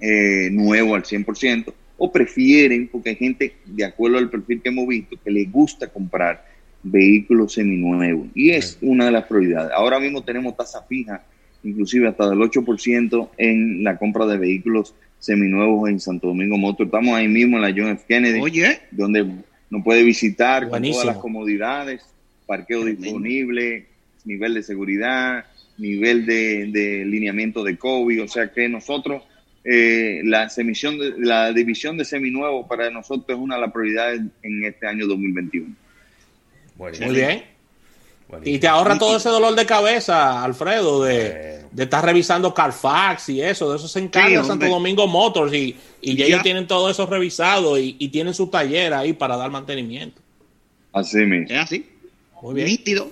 eh, 0.00 0.48
nuevo 0.50 0.94
al 0.94 1.02
100% 1.02 1.72
o 2.02 2.10
prefieren, 2.10 2.88
porque 2.88 3.10
hay 3.10 3.16
gente 3.16 3.56
de 3.66 3.84
acuerdo 3.84 4.16
al 4.16 4.30
perfil 4.30 4.62
que 4.62 4.70
hemos 4.70 4.88
visto, 4.88 5.16
que 5.22 5.30
le 5.30 5.44
gusta 5.44 5.88
comprar 5.88 6.46
vehículos 6.82 7.52
seminuevos. 7.52 8.28
Y 8.34 8.50
es 8.50 8.78
una 8.80 9.04
de 9.04 9.10
las 9.10 9.24
prioridades. 9.26 9.72
Ahora 9.74 10.00
mismo 10.00 10.22
tenemos 10.22 10.56
tasa 10.56 10.82
fija, 10.88 11.22
inclusive 11.62 12.08
hasta 12.08 12.30
del 12.30 12.38
8% 12.38 13.28
en 13.36 13.84
la 13.84 13.98
compra 13.98 14.24
de 14.24 14.38
vehículos 14.38 14.94
seminuevos 15.18 15.90
en 15.90 16.00
Santo 16.00 16.28
Domingo 16.28 16.56
Motor. 16.56 16.86
Estamos 16.86 17.14
ahí 17.14 17.28
mismo 17.28 17.58
en 17.58 17.62
la 17.62 17.70
John 17.70 17.90
F. 17.90 18.04
Kennedy, 18.08 18.40
donde 18.90 19.26
nos 19.68 19.84
puede 19.84 20.02
visitar 20.02 20.68
con 20.70 20.82
todas 20.82 21.04
las 21.04 21.18
comodidades, 21.18 22.02
parqueo 22.46 22.84
disponible, 22.84 23.86
nivel 24.24 24.54
de 24.54 24.62
seguridad, 24.62 25.44
nivel 25.76 26.24
de, 26.24 26.70
de 26.72 27.04
lineamiento 27.04 27.62
de 27.62 27.76
COVID. 27.76 28.24
O 28.24 28.28
sea 28.28 28.50
que 28.50 28.68
nosotros 28.70 29.22
eh, 29.64 30.22
la, 30.24 30.48
semisión 30.48 30.98
de, 30.98 31.14
la 31.18 31.52
división 31.52 31.96
de 31.96 32.04
seminuevos 32.04 32.66
para 32.66 32.90
nosotros 32.90 33.26
es 33.28 33.36
una 33.36 33.56
de 33.56 33.60
las 33.60 33.72
prioridades 33.72 34.22
en 34.42 34.64
este 34.64 34.86
año 34.86 35.06
2021. 35.06 35.74
Muy 36.76 37.14
bien. 37.14 37.44
Y 38.44 38.58
te 38.58 38.68
ahorra 38.68 38.96
todo 38.96 39.16
ese 39.16 39.28
dolor 39.28 39.54
de 39.54 39.66
cabeza, 39.66 40.44
Alfredo, 40.44 41.02
de, 41.02 41.64
estar 41.76 42.04
revisando 42.04 42.54
Carfax 42.54 43.28
y 43.30 43.42
eso. 43.42 43.70
De 43.70 43.76
eso 43.76 43.88
se 43.88 43.98
encarga 43.98 44.44
Santo 44.44 44.66
Domingo 44.66 45.06
Motors 45.06 45.52
y, 45.52 45.76
y, 46.00 46.22
ellos 46.22 46.42
tienen 46.42 46.66
todo 46.66 46.88
eso 46.90 47.06
revisado 47.06 47.78
y, 47.78 48.08
tienen 48.08 48.32
su 48.32 48.46
taller 48.46 48.94
ahí 48.94 49.12
para 49.12 49.36
dar 49.36 49.50
mantenimiento. 49.50 50.22
Así 50.92 51.18
mismo. 51.18 51.46
Es 51.50 51.58
así. 51.58 51.86
Muy 52.40 52.54
bien. 52.54 52.68
Nítido. 52.68 53.10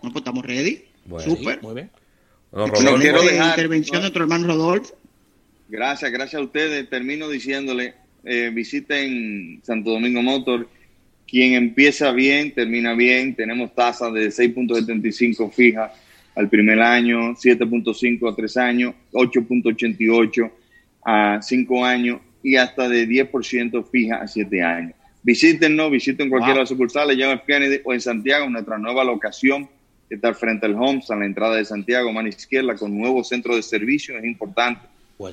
pues 0.00 0.14
estamos 0.14 0.44
ready. 0.44 0.84
Súper. 1.24 1.62
Muy 1.62 1.74
bien. 1.74 1.90
quiero 3.00 3.22
dejar, 3.22 3.50
intervención 3.50 4.02
de 4.02 4.10
tu 4.10 4.18
hermano 4.18 4.46
Rodolfo. 4.46 4.94
Gracias, 5.68 6.10
gracias 6.10 6.40
a 6.40 6.44
ustedes. 6.44 6.88
Termino 6.88 7.28
diciéndole, 7.28 7.94
eh, 8.24 8.50
visiten 8.52 9.60
Santo 9.62 9.90
Domingo 9.90 10.22
Motor 10.22 10.68
quien 11.28 11.52
empieza 11.52 12.10
bien, 12.10 12.52
termina 12.52 12.94
bien. 12.94 13.34
Tenemos 13.34 13.74
tasas 13.74 14.12
de 14.14 14.28
6.75 14.28 15.52
fija 15.52 15.92
al 16.34 16.48
primer 16.48 16.80
año, 16.80 17.34
7.5 17.34 18.32
a 18.32 18.34
3 18.34 18.56
años, 18.56 18.94
8.88 19.12 20.50
a 21.04 21.38
5 21.42 21.84
años 21.84 22.20
y 22.42 22.56
hasta 22.56 22.88
de 22.88 23.06
10% 23.06 23.84
fija 23.90 24.16
a 24.16 24.26
7 24.26 24.62
años. 24.62 24.94
Visítenos, 25.22 25.90
visiten 25.90 26.30
cualquiera 26.30 26.54
de 26.54 26.60
las 26.60 26.68
sucursales, 26.70 27.18
John 27.20 27.42
Kennedy 27.46 27.80
o 27.84 27.92
en 27.92 28.00
Santiago, 28.00 28.48
nuestra 28.48 28.78
nueva 28.78 29.04
locación 29.04 29.68
que 30.08 30.14
está 30.14 30.32
frente 30.32 30.64
al 30.64 30.74
Homes, 30.74 31.10
a 31.10 31.16
la 31.16 31.26
entrada 31.26 31.56
de 31.56 31.66
Santiago, 31.66 32.10
mano 32.12 32.28
izquierda, 32.28 32.74
con 32.76 32.96
nuevo 32.96 33.22
centro 33.22 33.54
de 33.54 33.62
servicio, 33.62 34.16
es 34.16 34.24
importante. 34.24 34.80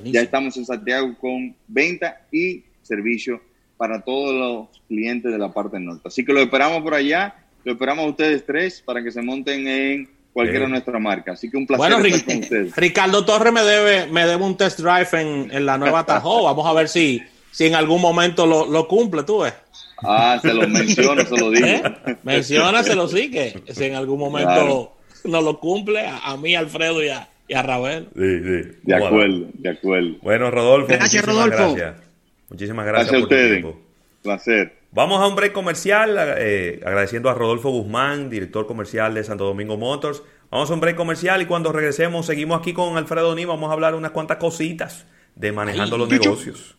Ya 0.04 0.20
estamos 0.20 0.56
en 0.56 0.66
Santiago 0.66 1.14
con 1.20 1.54
venta 1.68 2.20
y 2.32 2.64
servicio 2.82 3.40
para 3.76 4.02
todos 4.02 4.34
los 4.34 4.82
clientes 4.88 5.30
de 5.30 5.38
la 5.38 5.52
parte 5.52 5.78
norte. 5.78 6.02
Así 6.08 6.24
que 6.24 6.32
lo 6.32 6.40
esperamos 6.40 6.82
por 6.82 6.94
allá, 6.94 7.34
lo 7.64 7.72
esperamos 7.72 8.06
a 8.06 8.08
ustedes 8.08 8.44
tres 8.44 8.82
para 8.84 9.02
que 9.02 9.12
se 9.12 9.22
monten 9.22 9.66
en 9.68 10.08
cualquiera 10.32 10.64
de 10.64 10.72
nuestras 10.72 11.00
marcas. 11.00 11.38
Así 11.38 11.50
que 11.50 11.56
un 11.56 11.66
placer 11.66 11.92
bueno, 11.92 12.06
estar 12.06 12.24
con 12.24 12.42
ustedes. 12.42 12.76
Ricardo 12.76 13.24
Torres 13.24 13.52
me 13.52 13.62
debe, 13.62 14.06
me 14.06 14.26
debe 14.26 14.44
un 14.44 14.56
test 14.56 14.80
drive 14.80 15.08
en, 15.12 15.50
en 15.50 15.66
la 15.66 15.78
nueva 15.78 16.04
Tahoe. 16.04 16.42
Vamos 16.44 16.66
a 16.66 16.72
ver 16.72 16.88
si, 16.88 17.22
si 17.50 17.66
en 17.66 17.74
algún 17.74 18.00
momento 18.00 18.46
lo, 18.46 18.66
lo 18.66 18.88
cumple, 18.88 19.22
tú 19.22 19.40
ves. 19.40 19.54
Ah, 20.02 20.38
se 20.42 20.52
lo 20.52 20.68
menciono, 20.68 21.24
se 21.24 21.36
lo 21.38 21.50
digo. 21.50 21.66
¿Eh? 21.66 22.16
Menciónaselo, 22.22 23.08
sí, 23.08 23.30
que 23.30 23.62
si 23.70 23.84
en 23.84 23.94
algún 23.94 24.18
momento 24.18 24.96
no 25.24 25.40
lo 25.40 25.58
cumple, 25.58 26.06
a, 26.06 26.36
mí, 26.36 26.54
Alfredo 26.54 27.02
y 27.02 27.08
a, 27.08 27.28
y 27.48 27.54
a 27.54 27.62
Ravel. 27.62 28.08
Sí, 28.14 28.38
sí. 28.38 28.78
De 28.82 28.94
acuerdo, 28.94 29.46
de 29.54 29.68
acuerdo. 29.68 30.16
Bueno, 30.22 30.50
Rodolfo. 30.50 30.88
Gracias, 30.88 31.24
Rodolfo. 31.24 31.74
Gracias. 31.74 32.06
Muchísimas 32.48 32.86
gracias, 32.86 33.08
por 33.08 33.18
a 33.18 33.22
ustedes. 33.22 33.50
tiempo. 33.50 33.80
Placer. 34.22 34.72
Vamos 34.92 35.20
a 35.20 35.26
un 35.26 35.36
break 35.36 35.52
comercial, 35.52 36.16
eh, 36.38 36.80
agradeciendo 36.84 37.28
a 37.28 37.34
Rodolfo 37.34 37.70
Guzmán, 37.70 38.30
director 38.30 38.66
comercial 38.66 39.14
de 39.14 39.24
Santo 39.24 39.44
Domingo 39.44 39.76
Motors. 39.76 40.22
Vamos 40.50 40.70
a 40.70 40.74
un 40.74 40.80
break 40.80 40.96
comercial 40.96 41.42
y 41.42 41.46
cuando 41.46 41.72
regresemos 41.72 42.26
seguimos 42.26 42.58
aquí 42.58 42.72
con 42.72 42.96
Alfredo 42.96 43.34
Ní, 43.34 43.44
vamos 43.44 43.68
a 43.68 43.72
hablar 43.74 43.94
unas 43.94 44.12
cuantas 44.12 44.38
cositas 44.38 45.06
de 45.34 45.52
manejando 45.52 45.98
los 45.98 46.08
negocios. 46.08 46.76